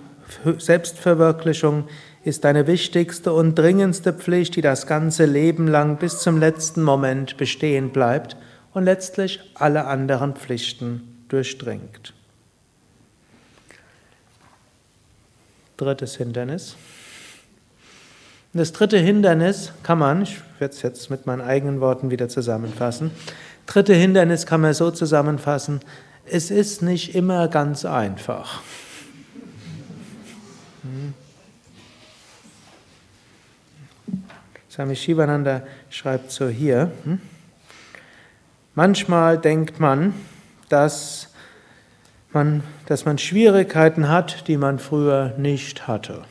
Selbstverwirklichung 0.57 1.89
ist 2.23 2.45
deine 2.45 2.65
wichtigste 2.65 3.33
und 3.33 3.55
dringendste 3.55 4.13
Pflicht, 4.13 4.55
die 4.55 4.61
das 4.61 4.87
ganze 4.87 5.25
Leben 5.25 5.67
lang 5.67 5.97
bis 5.97 6.19
zum 6.19 6.39
letzten 6.39 6.81
Moment 6.81 7.35
bestehen 7.35 7.89
bleibt 7.89 8.37
und 8.73 8.85
letztlich 8.85 9.41
alle 9.55 9.85
anderen 9.85 10.33
Pflichten 10.35 11.25
durchdringt. 11.27 12.13
Drittes 15.79 16.17
Hindernis. 16.17 16.75
Das 18.51 18.73
dritte 18.73 18.97
Hindernis 18.97 19.71
kann 19.81 19.97
man, 19.99 20.23
ich 20.23 20.41
werde 20.59 20.73
es 20.73 20.81
jetzt 20.81 21.09
mit 21.09 21.25
meinen 21.25 21.39
eigenen 21.39 21.79
Worten 21.79 22.11
wieder 22.11 22.27
zusammenfassen, 22.27 23.11
dritte 23.65 23.93
Hindernis 23.93 24.45
kann 24.45 24.59
man 24.59 24.73
so 24.73 24.91
zusammenfassen, 24.91 25.79
es 26.25 26.51
ist 26.51 26.81
nicht 26.81 27.15
immer 27.15 27.47
ganz 27.47 27.85
einfach. 27.85 28.61
Hm. 30.81 31.13
Swami 34.69 34.97
Shivananda 34.97 35.61
schreibt 35.89 36.31
so 36.31 36.49
hier, 36.49 36.91
hm. 37.05 37.21
manchmal 38.75 39.37
denkt 39.37 39.79
man, 39.79 40.13
dass 40.67 41.28
man, 42.33 42.63
dass 42.85 43.05
man 43.05 43.17
Schwierigkeiten 43.17 44.09
hat, 44.09 44.47
die 44.47 44.57
man 44.57 44.79
früher 44.79 45.33
nicht 45.37 45.87
hatte. 45.87 46.21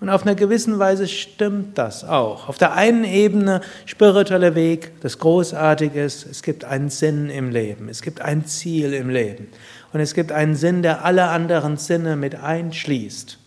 Und 0.00 0.10
auf 0.10 0.26
einer 0.26 0.34
gewissen 0.34 0.78
Weise 0.78 1.08
stimmt 1.08 1.78
das 1.78 2.04
auch. 2.04 2.48
Auf 2.48 2.58
der 2.58 2.74
einen 2.74 3.04
Ebene 3.04 3.62
spiritueller 3.86 4.54
Weg, 4.54 5.00
das 5.00 5.18
Großartige 5.18 6.02
ist, 6.02 6.26
es 6.26 6.42
gibt 6.42 6.64
einen 6.64 6.90
Sinn 6.90 7.30
im 7.30 7.50
Leben, 7.50 7.88
es 7.88 8.02
gibt 8.02 8.20
ein 8.20 8.44
Ziel 8.44 8.92
im 8.92 9.08
Leben 9.08 9.48
und 9.94 10.00
es 10.00 10.12
gibt 10.12 10.30
einen 10.30 10.56
Sinn, 10.56 10.82
der 10.82 11.06
alle 11.06 11.28
anderen 11.28 11.78
Sinne 11.78 12.16
mit 12.16 12.34
einschließt, 12.34 13.38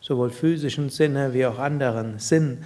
sowohl 0.00 0.30
physischen 0.30 0.88
Sinne 0.88 1.32
wie 1.32 1.46
auch 1.46 1.60
anderen 1.60 2.18
Sinn. 2.18 2.58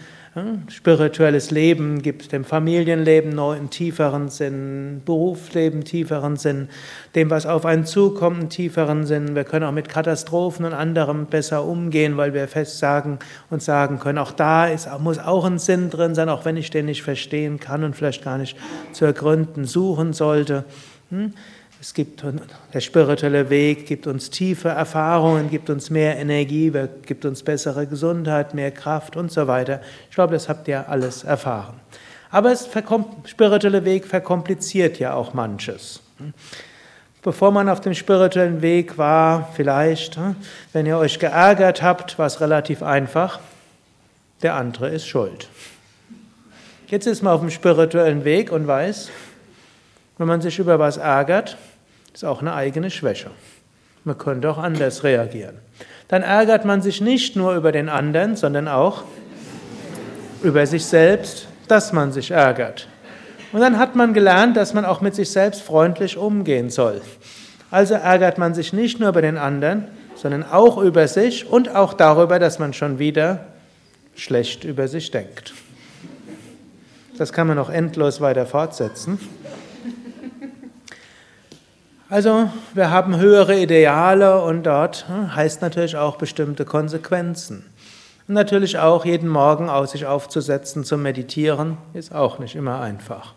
Spirituelles 0.68 1.51
Leben 1.51 2.01
gibt 2.01 2.33
dem 2.33 2.45
Familienleben 2.45 3.38
einen 3.38 3.68
tieferen 3.68 4.31
Sinn, 4.31 5.03
Berufsleben 5.05 5.85
tieferen 5.85 6.37
Sinn, 6.37 6.71
dem, 7.14 7.29
was 7.29 7.45
auf 7.45 7.66
einen 7.66 7.85
zukommt, 7.85 8.38
einen 8.38 8.49
tieferen 8.49 9.05
Sinn. 9.05 9.35
Wir 9.35 9.45
können 9.45 9.66
auch 9.66 9.73
mit 9.73 9.90
Katastrophen 9.90 10.64
und 10.64 10.73
anderem 10.73 11.27
besser 11.27 11.66
umgehen, 11.66 12.16
weil 12.16 12.33
wir 12.33 12.49
fest 12.49 12.79
sagen 12.79 13.18
und 13.51 13.62
sagen 13.62 13.99
können, 13.99 14.16
auch 14.16 14.33
da 14.33 14.68
ist, 14.68 14.88
muss 15.01 15.18
auch 15.18 15.45
ein 15.45 15.59
Sinn 15.59 15.90
drin 15.90 16.14
sein, 16.14 16.31
auch 16.31 16.47
wenn 16.47 16.57
ich 16.57 16.71
den 16.71 16.87
nicht 16.87 17.03
verstehen 17.03 17.61
kann 17.61 17.85
und 17.85 17.95
vielleicht 17.95 18.25
gar 18.25 18.38
nicht 18.38 18.57
zu 18.92 19.05
ergründen 19.05 19.66
suchen 19.66 20.14
sollte. 20.14 20.64
Hm? 21.11 21.35
Es 21.83 21.95
gibt 21.95 22.23
der 22.73 22.81
spirituelle 22.81 23.51
Weg, 23.51 23.87
gibt 23.87 24.07
uns 24.07 24.31
tiefe 24.31 24.68
Erfahrungen, 24.68 25.51
gibt 25.51 25.68
uns 25.68 25.90
mehr 25.90 26.16
Energie, 26.16 26.73
gibt 27.05 27.25
uns 27.25 27.42
bessere 27.42 27.88
Gesundheit, 27.88 28.55
mehr 28.55 28.71
Kraft 28.71 29.16
und 29.16 29.33
so 29.33 29.49
weiter. 29.49 29.81
Ich 30.09 30.14
glaube, 30.14 30.33
das 30.33 30.49
habt 30.49 30.68
ihr 30.68 30.88
alles 30.88 31.25
erfahren. 31.25 31.75
Aber 32.31 32.51
der 32.51 32.85
spirituelle 33.25 33.85
Weg 33.85 34.07
verkompliziert 34.07 35.01
ja 35.01 35.14
auch 35.14 35.35
manches. 35.35 36.01
Bevor 37.21 37.51
man 37.51 37.68
auf 37.68 37.81
dem 37.81 37.95
spirituellen 37.95 38.62
Weg 38.62 38.97
war, 38.97 39.51
vielleicht, 39.57 40.21
wenn 40.73 40.87
ihr 40.87 40.99
euch 40.99 41.18
geärgert 41.18 41.83
habt, 41.83 42.16
war 42.16 42.27
es 42.27 42.40
relativ 42.40 42.85
einfach. 42.85 43.40
Der 44.42 44.55
andere 44.55 44.88
ist 44.88 45.09
schuld. 45.09 45.49
Jetzt 46.87 47.09
ist 47.09 47.23
man 47.23 47.33
auf 47.33 47.40
dem 47.40 47.51
spirituellen 47.51 48.25
Weg 48.25 48.53
und 48.53 48.68
weiß, 48.68 49.11
wenn 50.18 50.29
man 50.29 50.40
sich 50.40 50.61
über 50.61 50.79
was 50.79 50.99
ärgert, 50.99 51.57
ist 52.12 52.25
auch 52.25 52.40
eine 52.40 52.55
eigene 52.55 52.90
Schwäche. 52.90 53.31
Man 54.05 54.18
könnte 54.18 54.51
auch 54.51 54.59
anders 54.59 55.05
reagieren. 55.05 55.57
Dann 56.09 56.22
ärgert 56.22 56.64
man 56.64 56.83
sich 56.83 57.01
nicht 57.01 57.37
nur 57.37 57.55
über 57.55 57.72
den 57.72 57.88
anderen, 57.88 58.37
sondern 58.37 58.68
auch 58.68 59.05
über 60.42 60.66
sich 60.66 60.85
selbst, 60.85 61.46
dass 61.68 61.92
man 61.92 62.12
sich 62.12 62.33
ärgert. 62.33 62.88
Und 63.53 63.61
dann 63.61 63.79
hat 63.79 63.96
man 63.96 64.12
gelernt, 64.12 64.57
dass 64.57 64.75
man 64.75 64.85
auch 64.85 65.01
mit 65.01 65.14
sich 65.14 65.31
selbst 65.31 65.62
freundlich 65.62 66.16
umgehen 66.16 66.70
soll. 66.70 67.01
Also 67.70 67.94
ärgert 67.94 68.38
man 68.38 68.55
sich 68.55 68.72
nicht 68.72 68.98
nur 68.98 69.09
über 69.09 69.22
den 69.22 69.38
anderen, 69.38 69.87
sondern 70.14 70.42
auch 70.44 70.79
über 70.79 71.09
sich 71.09 71.48
und 71.48 71.75
auch 71.75 71.94
darüber, 71.94 72.38
dass 72.38 72.59
man 72.59 72.72
schon 72.72 72.98
wieder 72.98 73.46
schlecht 74.14 74.64
über 74.64 74.88
sich 74.88 75.11
denkt. 75.11 75.55
Das 77.16 77.33
kann 77.33 77.46
man 77.46 77.57
noch 77.57 77.70
endlos 77.70 78.20
weiter 78.20 78.46
fortsetzen. 78.46 79.18
Also 82.12 82.51
wir 82.75 82.90
haben 82.90 83.16
höhere 83.16 83.59
Ideale 83.59 84.42
und 84.42 84.64
dort 84.64 85.09
hm, 85.09 85.35
heißt 85.35 85.62
natürlich 85.62 85.96
auch 85.96 86.16
bestimmte 86.16 86.66
Konsequenzen. 86.66 87.64
Und 88.29 88.35
natürlich 88.35 88.77
auch 88.77 89.07
jeden 89.07 89.31
Morgen 89.31 89.70
aus 89.70 89.92
sich 89.92 90.05
aufzusetzen 90.05 90.85
zum 90.85 91.01
Meditieren 91.01 91.79
ist 91.94 92.14
auch 92.14 92.38
nicht 92.38 92.55
immer 92.55 92.83
einfach. 92.83 93.33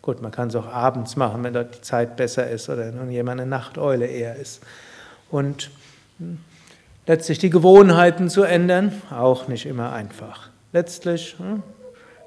Gut, 0.00 0.22
man 0.22 0.30
kann 0.30 0.48
es 0.48 0.56
auch 0.56 0.66
abends 0.66 1.16
machen, 1.16 1.44
wenn 1.44 1.52
dort 1.52 1.76
die 1.76 1.80
Zeit 1.82 2.16
besser 2.16 2.48
ist 2.48 2.70
oder 2.70 2.86
wenn 2.86 3.10
jemand 3.10 3.38
eine 3.38 3.50
Nachteule 3.50 4.06
eher 4.06 4.36
ist. 4.36 4.62
Und 5.30 5.70
hm, 6.18 6.38
letztlich 7.06 7.38
die 7.38 7.50
Gewohnheiten 7.50 8.30
zu 8.30 8.44
ändern, 8.44 8.92
auch 9.10 9.46
nicht 9.46 9.66
immer 9.66 9.92
einfach. 9.92 10.48
Letztlich, 10.72 11.36
hm, 11.38 11.62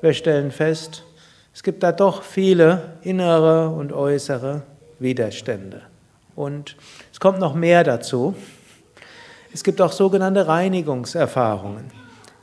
wir 0.01 0.13
stellen 0.13 0.51
fest, 0.51 1.03
es 1.51 1.63
gibt 1.63 1.81
da 1.81 1.91
doch 1.91 2.21
viele 2.21 2.93
innere 3.01 3.69
und 3.69 3.91
äußere 3.91 4.61
Widerstände. 4.99 5.81
Und 6.35 6.75
es 7.11 7.19
kommt 7.19 7.39
noch 7.39 7.53
mehr 7.53 7.83
dazu. 7.83 8.35
Es 9.53 9.63
gibt 9.63 9.81
auch 9.81 9.91
sogenannte 9.91 10.47
Reinigungserfahrungen. 10.47 11.85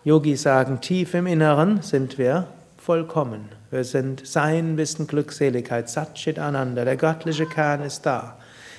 Yogis 0.04 0.42
sagen, 0.42 0.80
tief 0.80 1.14
im 1.14 1.26
Inneren 1.26 1.82
sind 1.82 2.18
wir 2.18 2.46
vollkommen. 2.78 3.48
Wir 3.70 3.84
sind 3.84 4.26
Sein, 4.26 4.76
Wissen, 4.76 5.06
Glückseligkeit, 5.06 5.88
Satchit 5.88 6.38
Ananda. 6.38 6.84
Der 6.84 6.96
göttliche 6.96 7.46
Kern 7.46 7.82
ist 7.82 8.06
da. 8.06 8.36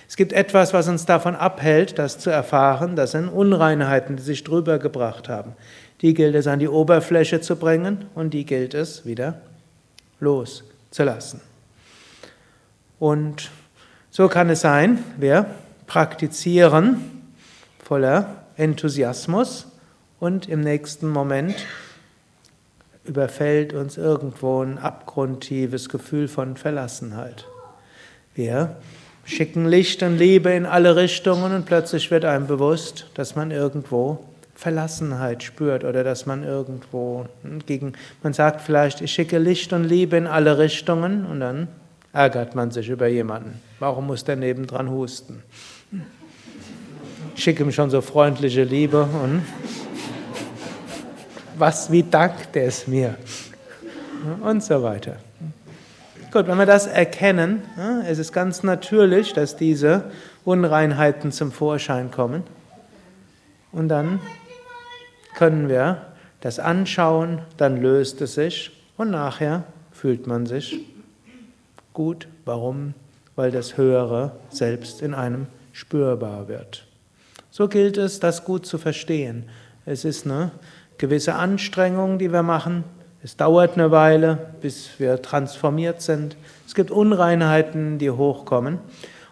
Es 0.07 0.15
gibt 0.15 0.31
etwas, 0.31 0.73
was 0.73 0.87
uns 0.87 1.05
davon 1.05 1.35
abhält, 1.35 1.99
das 1.99 2.17
zu 2.17 2.29
erfahren. 2.29 2.95
Das 2.95 3.11
sind 3.11 3.27
Unreinheiten, 3.27 4.15
die 4.15 4.23
sich 4.23 4.43
drüber 4.43 4.79
gebracht 4.79 5.27
haben. 5.27 5.53
Die 6.01 6.13
gilt 6.13 6.35
es 6.35 6.47
an 6.47 6.59
die 6.59 6.69
Oberfläche 6.69 7.41
zu 7.41 7.57
bringen 7.57 8.05
und 8.15 8.33
die 8.33 8.45
gilt 8.45 8.73
es 8.73 9.05
wieder 9.05 9.41
loszulassen. 10.19 11.41
Und 12.99 13.51
so 14.17 14.27
kann 14.27 14.49
es 14.49 14.61
sein, 14.61 14.97
wir 15.17 15.45
praktizieren 15.85 17.21
voller 17.77 18.45
Enthusiasmus 18.55 19.67
und 20.19 20.49
im 20.49 20.61
nächsten 20.61 21.07
Moment 21.07 21.53
überfällt 23.05 23.73
uns 23.73 23.95
irgendwo 23.95 24.63
ein 24.63 24.79
abgrundtiefes 24.79 25.87
Gefühl 25.89 26.27
von 26.27 26.57
Verlassenheit. 26.57 27.45
Wir 28.33 28.77
schicken 29.23 29.67
Licht 29.67 30.01
und 30.01 30.17
Liebe 30.17 30.49
in 30.49 30.65
alle 30.65 30.95
Richtungen 30.95 31.53
und 31.53 31.67
plötzlich 31.67 32.09
wird 32.09 32.25
einem 32.25 32.47
bewusst, 32.47 33.05
dass 33.13 33.35
man 33.35 33.51
irgendwo 33.51 34.25
Verlassenheit 34.55 35.43
spürt 35.43 35.83
oder 35.83 36.03
dass 36.03 36.25
man 36.25 36.41
irgendwo 36.41 37.27
gegen, 37.67 37.93
man 38.23 38.33
sagt 38.33 38.61
vielleicht, 38.61 38.99
ich 38.99 39.11
schicke 39.11 39.37
Licht 39.37 39.73
und 39.73 39.83
Liebe 39.83 40.17
in 40.17 40.25
alle 40.25 40.57
Richtungen 40.57 41.23
und 41.27 41.39
dann 41.39 41.67
ärgert 42.17 42.55
man 42.55 42.71
sich 42.71 42.89
über 42.89 43.05
jemanden. 43.05 43.61
Warum 43.77 44.07
muss 44.07 44.23
der 44.23 44.35
nebendran 44.35 44.89
husten? 44.89 45.43
Ich 47.35 47.43
schicke 47.43 47.63
ihm 47.63 47.71
schon 47.71 47.91
so 47.91 48.01
freundliche 48.01 48.63
Liebe 48.63 49.03
und 49.03 49.43
was, 51.59 51.91
wie 51.91 52.01
dankt 52.01 52.55
er 52.55 52.65
es 52.65 52.87
mir? 52.87 53.15
Und 54.41 54.63
so 54.63 54.81
weiter. 54.81 55.17
Gut, 56.31 56.47
wenn 56.47 56.57
wir 56.57 56.65
das 56.65 56.87
erkennen, 56.87 57.61
es 58.07 58.17
ist 58.17 58.33
ganz 58.33 58.63
natürlich, 58.63 59.33
dass 59.33 59.55
diese 59.55 60.09
Unreinheiten 60.43 61.31
zum 61.31 61.51
Vorschein 61.51 62.09
kommen. 62.09 62.43
Und 63.71 63.89
dann 63.89 64.19
können 65.35 65.69
wir 65.69 66.07
das 66.41 66.57
anschauen, 66.57 67.41
dann 67.57 67.79
löst 67.79 68.21
es 68.21 68.33
sich 68.33 68.71
und 68.97 69.11
nachher 69.11 69.65
fühlt 69.91 70.25
man 70.25 70.47
sich 70.47 70.96
gut. 71.97 72.27
Warum? 72.45 72.93
Weil 73.35 73.49
das 73.49 73.75
Höhere 73.75 74.33
selbst 74.49 75.01
in 75.01 75.15
einem 75.15 75.47
spürbar 75.73 76.47
wird. 76.47 76.85
So 77.49 77.67
gilt 77.67 77.97
es, 77.97 78.19
das 78.19 78.45
gut 78.45 78.67
zu 78.67 78.77
verstehen. 78.77 79.49
Es 79.83 80.05
ist 80.05 80.27
eine 80.27 80.51
gewisse 80.99 81.33
Anstrengung, 81.33 82.19
die 82.19 82.31
wir 82.31 82.43
machen. 82.43 82.83
Es 83.23 83.35
dauert 83.35 83.73
eine 83.73 83.89
Weile, 83.89 84.37
bis 84.61 84.99
wir 84.99 85.23
transformiert 85.23 86.03
sind. 86.03 86.37
Es 86.67 86.75
gibt 86.75 86.91
Unreinheiten, 86.91 87.97
die 87.97 88.11
hochkommen. 88.11 88.77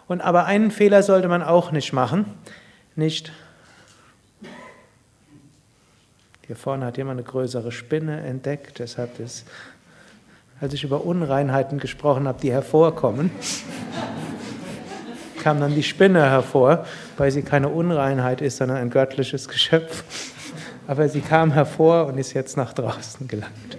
Und 0.08 0.20
aber 0.20 0.46
einen 0.46 0.72
Fehler 0.72 1.04
sollte 1.04 1.28
man 1.28 1.44
auch 1.44 1.70
nicht 1.70 1.92
machen. 1.92 2.24
Nicht. 2.96 3.30
Hier 6.48 6.56
vorne 6.56 6.84
hat 6.84 6.96
jemand 6.96 7.20
eine 7.20 7.28
größere 7.28 7.70
Spinne 7.70 8.22
entdeckt, 8.22 8.80
deshalb 8.80 9.20
ist, 9.20 9.46
als 10.60 10.74
ich 10.74 10.84
über 10.84 11.04
Unreinheiten 11.04 11.78
gesprochen 11.78 12.26
habe, 12.28 12.40
die 12.40 12.52
hervorkommen, 12.52 13.30
kam 15.42 15.60
dann 15.60 15.74
die 15.74 15.82
Spinne 15.82 16.28
hervor, 16.28 16.84
weil 17.16 17.30
sie 17.30 17.42
keine 17.42 17.68
Unreinheit 17.68 18.40
ist, 18.40 18.56
sondern 18.56 18.78
ein 18.78 18.90
göttliches 18.90 19.48
Geschöpf 19.48 20.04
aber 20.86 21.08
sie 21.08 21.20
kam 21.20 21.52
hervor 21.52 22.06
und 22.06 22.18
ist 22.18 22.32
jetzt 22.32 22.56
nach 22.56 22.72
draußen 22.72 23.26
gelangt. 23.28 23.78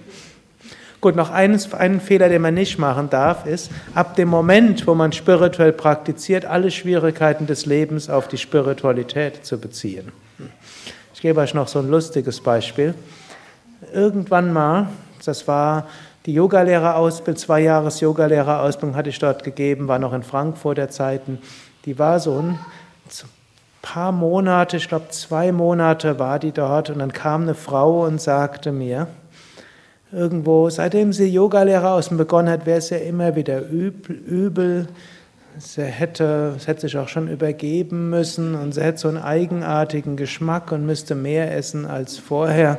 Gut, 0.99 1.15
noch 1.15 1.29
eines, 1.29 1.73
einen 1.73 2.01
Fehler, 2.01 2.27
den 2.27 2.41
man 2.41 2.55
nicht 2.55 2.79
machen 2.79 3.09
darf, 3.09 3.45
ist, 3.45 3.71
ab 3.93 4.15
dem 4.15 4.29
Moment, 4.29 4.87
wo 4.87 4.95
man 4.95 5.11
spirituell 5.11 5.71
praktiziert, 5.71 6.45
alle 6.45 6.71
Schwierigkeiten 6.71 7.45
des 7.45 7.65
Lebens 7.65 8.09
auf 8.09 8.27
die 8.27 8.37
Spiritualität 8.37 9.45
zu 9.45 9.59
beziehen. 9.59 10.11
Ich 11.13 11.21
gebe 11.21 11.39
euch 11.39 11.53
noch 11.53 11.67
so 11.67 11.79
ein 11.79 11.89
lustiges 11.89 12.41
Beispiel. 12.41 12.95
Irgendwann 13.93 14.51
mal, 14.51 14.89
das 15.23 15.47
war 15.47 15.87
die 16.27 16.33
Yogalehrerausbildung, 16.33 17.37
zwei 17.37 17.61
Jahres 17.61 18.01
Yogalehrerausbildung 18.01 18.97
hatte 18.97 19.09
ich 19.09 19.17
dort 19.17 19.45
gegeben, 19.45 19.87
war 19.87 19.97
noch 19.97 20.11
in 20.11 20.23
Frankfurt 20.23 20.77
der 20.77 20.89
Zeiten. 20.89 21.39
Die 21.85 21.97
war 21.97 22.19
so 22.19 22.37
ein 22.37 22.59
paar 23.81 24.11
Monate, 24.11 24.75
ich 24.75 24.89
glaube 24.89 25.07
zwei 25.09 25.53
Monate 25.53 26.19
war 26.19 26.37
die 26.37 26.51
dort 26.51 26.89
und 26.89 26.99
dann 26.99 27.13
kam 27.13 27.43
eine 27.43 27.55
Frau 27.55 28.05
und 28.05 28.19
sagte 28.19 28.73
mir, 28.73 29.07
irgendwo, 30.11 30.69
seitdem 30.69 31.13
sie 31.13 31.27
Yogalehrer 31.29 31.93
außen 31.93 32.17
begonnen 32.17 32.49
hat, 32.49 32.65
wäre 32.65 32.79
es 32.79 32.89
ja 32.89 32.97
immer 32.97 33.37
wieder 33.37 33.61
übel. 33.61 34.89
Sie 35.59 35.81
hätte, 35.81 36.55
sie 36.59 36.67
hätte 36.67 36.81
sich 36.81 36.97
auch 36.97 37.07
schon 37.07 37.29
übergeben 37.29 38.09
müssen 38.09 38.53
und 38.53 38.73
sie 38.73 38.83
hätte 38.83 38.99
so 38.99 39.07
einen 39.07 39.17
eigenartigen 39.17 40.17
Geschmack 40.17 40.73
und 40.73 40.85
müsste 40.85 41.15
mehr 41.15 41.55
essen 41.55 41.85
als 41.85 42.17
vorher. 42.17 42.77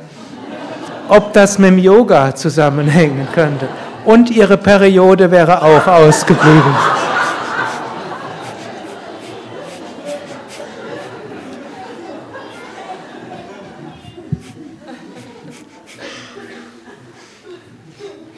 Ob 1.09 1.33
das 1.33 1.57
mit 1.57 1.71
dem 1.71 1.79
Yoga 1.79 2.35
zusammenhängen 2.35 3.27
könnte. 3.33 3.67
Und 4.05 4.29
ihre 4.29 4.57
Periode 4.57 5.31
wäre 5.31 5.63
auch 5.63 5.87
ausgeblieben. 5.87 6.75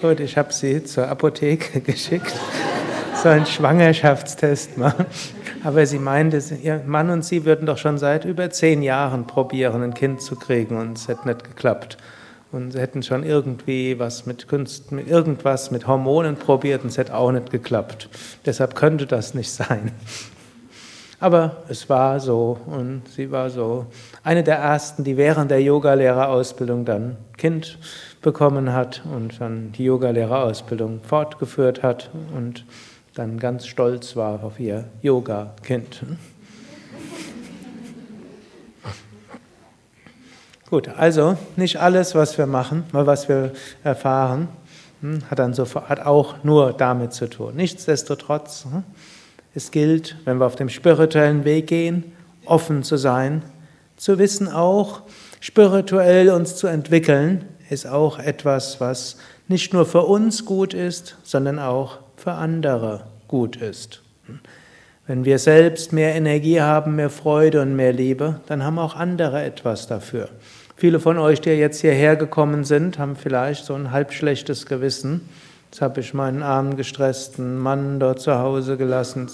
Gut, 0.01 0.19
ich 0.19 0.35
habe 0.35 0.51
sie 0.51 0.83
zur 0.83 1.09
Apotheke 1.09 1.79
geschickt, 1.81 2.33
so 3.21 3.29
einen 3.29 3.45
Schwangerschaftstest 3.45 4.77
machen. 4.77 5.05
Aber 5.63 5.85
sie 5.85 5.99
meinte, 5.99 6.41
ihr 6.63 6.81
Mann 6.87 7.11
und 7.11 7.23
sie 7.23 7.45
würden 7.45 7.67
doch 7.67 7.77
schon 7.77 7.99
seit 7.99 8.25
über 8.25 8.49
zehn 8.49 8.81
Jahren 8.81 9.27
probieren, 9.27 9.83
ein 9.83 9.93
Kind 9.93 10.21
zu 10.21 10.35
kriegen 10.35 10.77
und 10.77 10.97
es 10.97 11.07
hätte 11.07 11.27
nicht 11.27 11.43
geklappt. 11.43 11.97
Und 12.51 12.71
sie 12.71 12.79
hätten 12.79 13.01
schon 13.01 13.23
irgendwie 13.23 13.97
was 13.97 14.25
mit 14.25 14.47
Kunst, 14.47 14.91
mit 14.91 15.07
irgendwas 15.07 15.71
mit 15.71 15.87
Hormonen 15.87 16.35
probiert 16.35 16.83
und 16.83 16.89
es 16.89 16.97
hätte 16.97 17.15
auch 17.15 17.31
nicht 17.31 17.49
geklappt. 17.49 18.09
Deshalb 18.45 18.75
könnte 18.75 19.05
das 19.05 19.33
nicht 19.33 19.51
sein. 19.51 19.91
Aber 21.21 21.63
es 21.69 21.87
war 21.87 22.19
so 22.19 22.59
und 22.65 23.03
sie 23.07 23.31
war 23.31 23.51
so 23.51 23.85
eine 24.23 24.43
der 24.43 24.57
ersten, 24.57 25.03
die 25.03 25.17
während 25.17 25.51
der 25.51 25.61
Yogalehrerausbildung 25.61 26.83
dann 26.83 27.15
Kind 27.37 27.77
bekommen 28.21 28.73
hat 28.73 29.03
und 29.05 29.39
dann 29.39 29.71
die 29.71 29.83
Yogalehrerausbildung 29.83 31.01
fortgeführt 31.03 31.83
hat 31.83 32.09
und 32.35 32.65
dann 33.13 33.39
ganz 33.39 33.67
stolz 33.67 34.15
war 34.15 34.43
auf 34.43 34.59
ihr 34.59 34.85
Yoga-Kind. 35.03 36.01
Gut, 40.71 40.87
also 40.87 41.37
nicht 41.57 41.81
alles, 41.81 42.15
was 42.15 42.37
wir 42.37 42.45
machen, 42.45 42.85
was 42.93 43.27
wir 43.27 43.51
erfahren, 43.83 44.47
hm, 45.01 45.19
hat 45.29 45.37
dann 45.37 45.53
sofort 45.53 45.89
hat 45.89 45.99
auch 45.99 46.45
nur 46.45 46.71
damit 46.71 47.11
zu 47.11 47.29
tun. 47.29 47.57
Nichtsdestotrotz, 47.57 48.63
hm, 48.63 48.83
es 49.53 49.71
gilt, 49.71 50.15
wenn 50.23 50.37
wir 50.37 50.45
auf 50.45 50.55
dem 50.55 50.69
spirituellen 50.69 51.43
Weg 51.43 51.67
gehen, 51.67 52.13
offen 52.45 52.83
zu 52.83 52.95
sein, 52.95 53.41
zu 53.97 54.17
wissen 54.17 54.47
auch, 54.47 55.01
spirituell 55.41 56.29
uns 56.29 56.55
zu 56.55 56.67
entwickeln, 56.67 57.43
ist 57.69 57.85
auch 57.85 58.17
etwas, 58.17 58.79
was 58.79 59.17
nicht 59.49 59.73
nur 59.73 59.85
für 59.85 60.03
uns 60.03 60.45
gut 60.45 60.73
ist, 60.73 61.17
sondern 61.23 61.59
auch 61.59 61.97
für 62.15 62.31
andere 62.31 63.07
gut 63.27 63.57
ist. 63.57 64.03
Wenn 65.05 65.25
wir 65.25 65.37
selbst 65.37 65.91
mehr 65.91 66.15
Energie 66.15 66.61
haben, 66.61 66.95
mehr 66.95 67.09
Freude 67.09 67.61
und 67.61 67.75
mehr 67.75 67.91
Liebe, 67.91 68.39
dann 68.47 68.63
haben 68.63 68.79
auch 68.79 68.95
andere 68.95 69.43
etwas 69.43 69.85
dafür. 69.85 70.29
Viele 70.81 70.99
von 70.99 71.19
euch, 71.19 71.39
die 71.41 71.51
jetzt 71.51 71.81
hierher 71.81 72.15
gekommen 72.15 72.63
sind, 72.63 72.97
haben 72.97 73.15
vielleicht 73.15 73.65
so 73.65 73.75
ein 73.75 73.91
halb 73.91 74.11
schlechtes 74.13 74.65
Gewissen 74.65 75.21
Jetzt 75.71 75.81
habe 75.81 76.01
ich 76.01 76.13
meinen 76.13 76.43
armen, 76.43 76.75
gestressten 76.75 77.57
Mann 77.57 77.99
dort 78.01 78.19
zu 78.19 78.37
Hause 78.37 78.75
gelassen. 78.75 79.29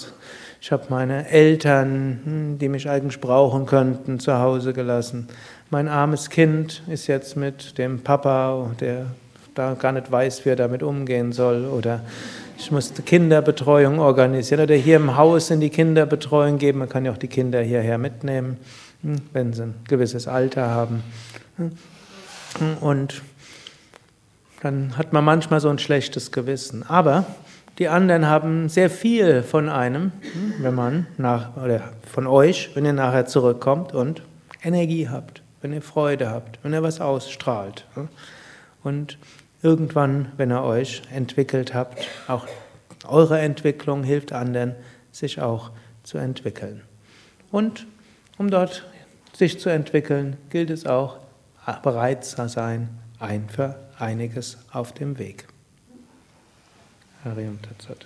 Ich 0.62 0.72
habe 0.72 0.84
meine 0.90 1.30
Eltern, 1.30 2.20
hm, 2.24 2.60
die 2.60 2.70
mich 2.70 2.88
eigentlich 2.88 3.20
brauchen 3.20 3.66
könnten, 3.66 4.20
zu 4.20 4.38
Hause 4.38 4.74
gelassen. 4.74 5.30
Mein 5.72 5.88
armes 5.88 6.30
Kind 6.30 6.84
ist 6.88 7.08
jetzt 7.08 7.38
mit 7.38 7.80
dem 7.80 8.02
Papa, 8.02 8.70
der 8.80 9.08
da 9.56 9.74
gar 9.74 9.94
nicht 9.94 10.12
weiß, 10.12 10.46
wie 10.46 10.50
er 10.50 10.58
damit 10.58 10.84
umgehen 10.84 11.32
soll. 11.32 11.66
Oder 11.66 12.02
ich 12.60 12.72
musste 12.72 13.02
Kinderbetreuung 13.02 13.98
organisieren 13.98 14.62
oder 14.62 14.76
hier 14.76 14.98
im 14.98 15.18
Haus 15.18 15.50
in 15.50 15.60
die 15.60 15.72
Kinderbetreuung 15.72 16.60
geben. 16.60 16.80
Man 16.80 16.90
kann 16.90 17.04
ja 17.04 17.14
auch 17.14 17.18
die 17.18 17.30
Kinder 17.30 17.62
hierher 17.62 17.98
mitnehmen, 17.98 18.58
hm, 18.58 18.87
wenn 19.34 19.54
sie 19.54 19.64
ein 19.64 19.76
gewisses 19.88 20.28
Alter 20.28 20.70
haben. 20.70 21.04
Hm, 21.58 21.72
und 22.82 23.22
dann 24.62 24.98
hat 24.98 25.14
man 25.14 25.24
manchmal 25.24 25.60
so 25.60 25.70
ein 25.70 25.80
schlechtes 25.80 26.32
Gewissen. 26.32 26.84
Aber 26.88 27.26
die 27.78 27.90
anderen 27.90 28.28
haben 28.28 28.70
sehr 28.70 28.90
viel 28.90 29.44
von 29.44 29.70
einem, 29.70 30.12
hm, 30.22 30.54
wenn 30.60 30.76
man 30.76 31.08
nach, 31.18 31.56
oder 31.58 31.94
von 32.10 32.28
euch, 32.28 32.72
wenn 32.74 32.86
ihr 32.86 32.94
nachher 32.94 33.26
zurückkommt 33.26 33.94
und 33.94 34.24
Energie 34.64 35.10
habt, 35.10 35.42
wenn 35.62 35.74
ihr 35.74 35.82
Freude 35.82 36.30
habt, 36.30 36.60
wenn 36.64 36.74
ihr 36.74 36.84
was 36.84 37.00
ausstrahlt. 37.02 37.86
Hm. 37.94 38.10
Und 38.84 39.18
irgendwann, 39.62 40.32
wenn 40.38 40.52
ihr 40.52 40.64
euch 40.64 41.02
entwickelt 41.12 41.74
habt, 41.74 42.08
auch 42.28 42.48
eure 43.08 43.40
Entwicklung 43.40 44.04
hilft 44.04 44.34
anderen, 44.34 44.76
sich 45.12 45.42
auch 45.42 45.72
zu 46.04 46.18
entwickeln. 46.18 46.82
Und 47.52 47.86
um 48.38 48.50
dort 48.50 48.86
sich 49.38 49.60
zu 49.60 49.70
entwickeln, 49.70 50.38
gilt 50.50 50.72
es 50.72 50.88
auch, 50.88 51.20
bereit 51.84 52.26
zu 52.26 52.50
sein, 52.50 52.90
ein 53.20 53.48
für 53.50 53.78
einiges 54.00 54.58
auf 54.72 54.94
dem 54.94 55.20
Weg. 55.20 55.48
Harium 57.24 57.62
Tatsat. 57.62 58.06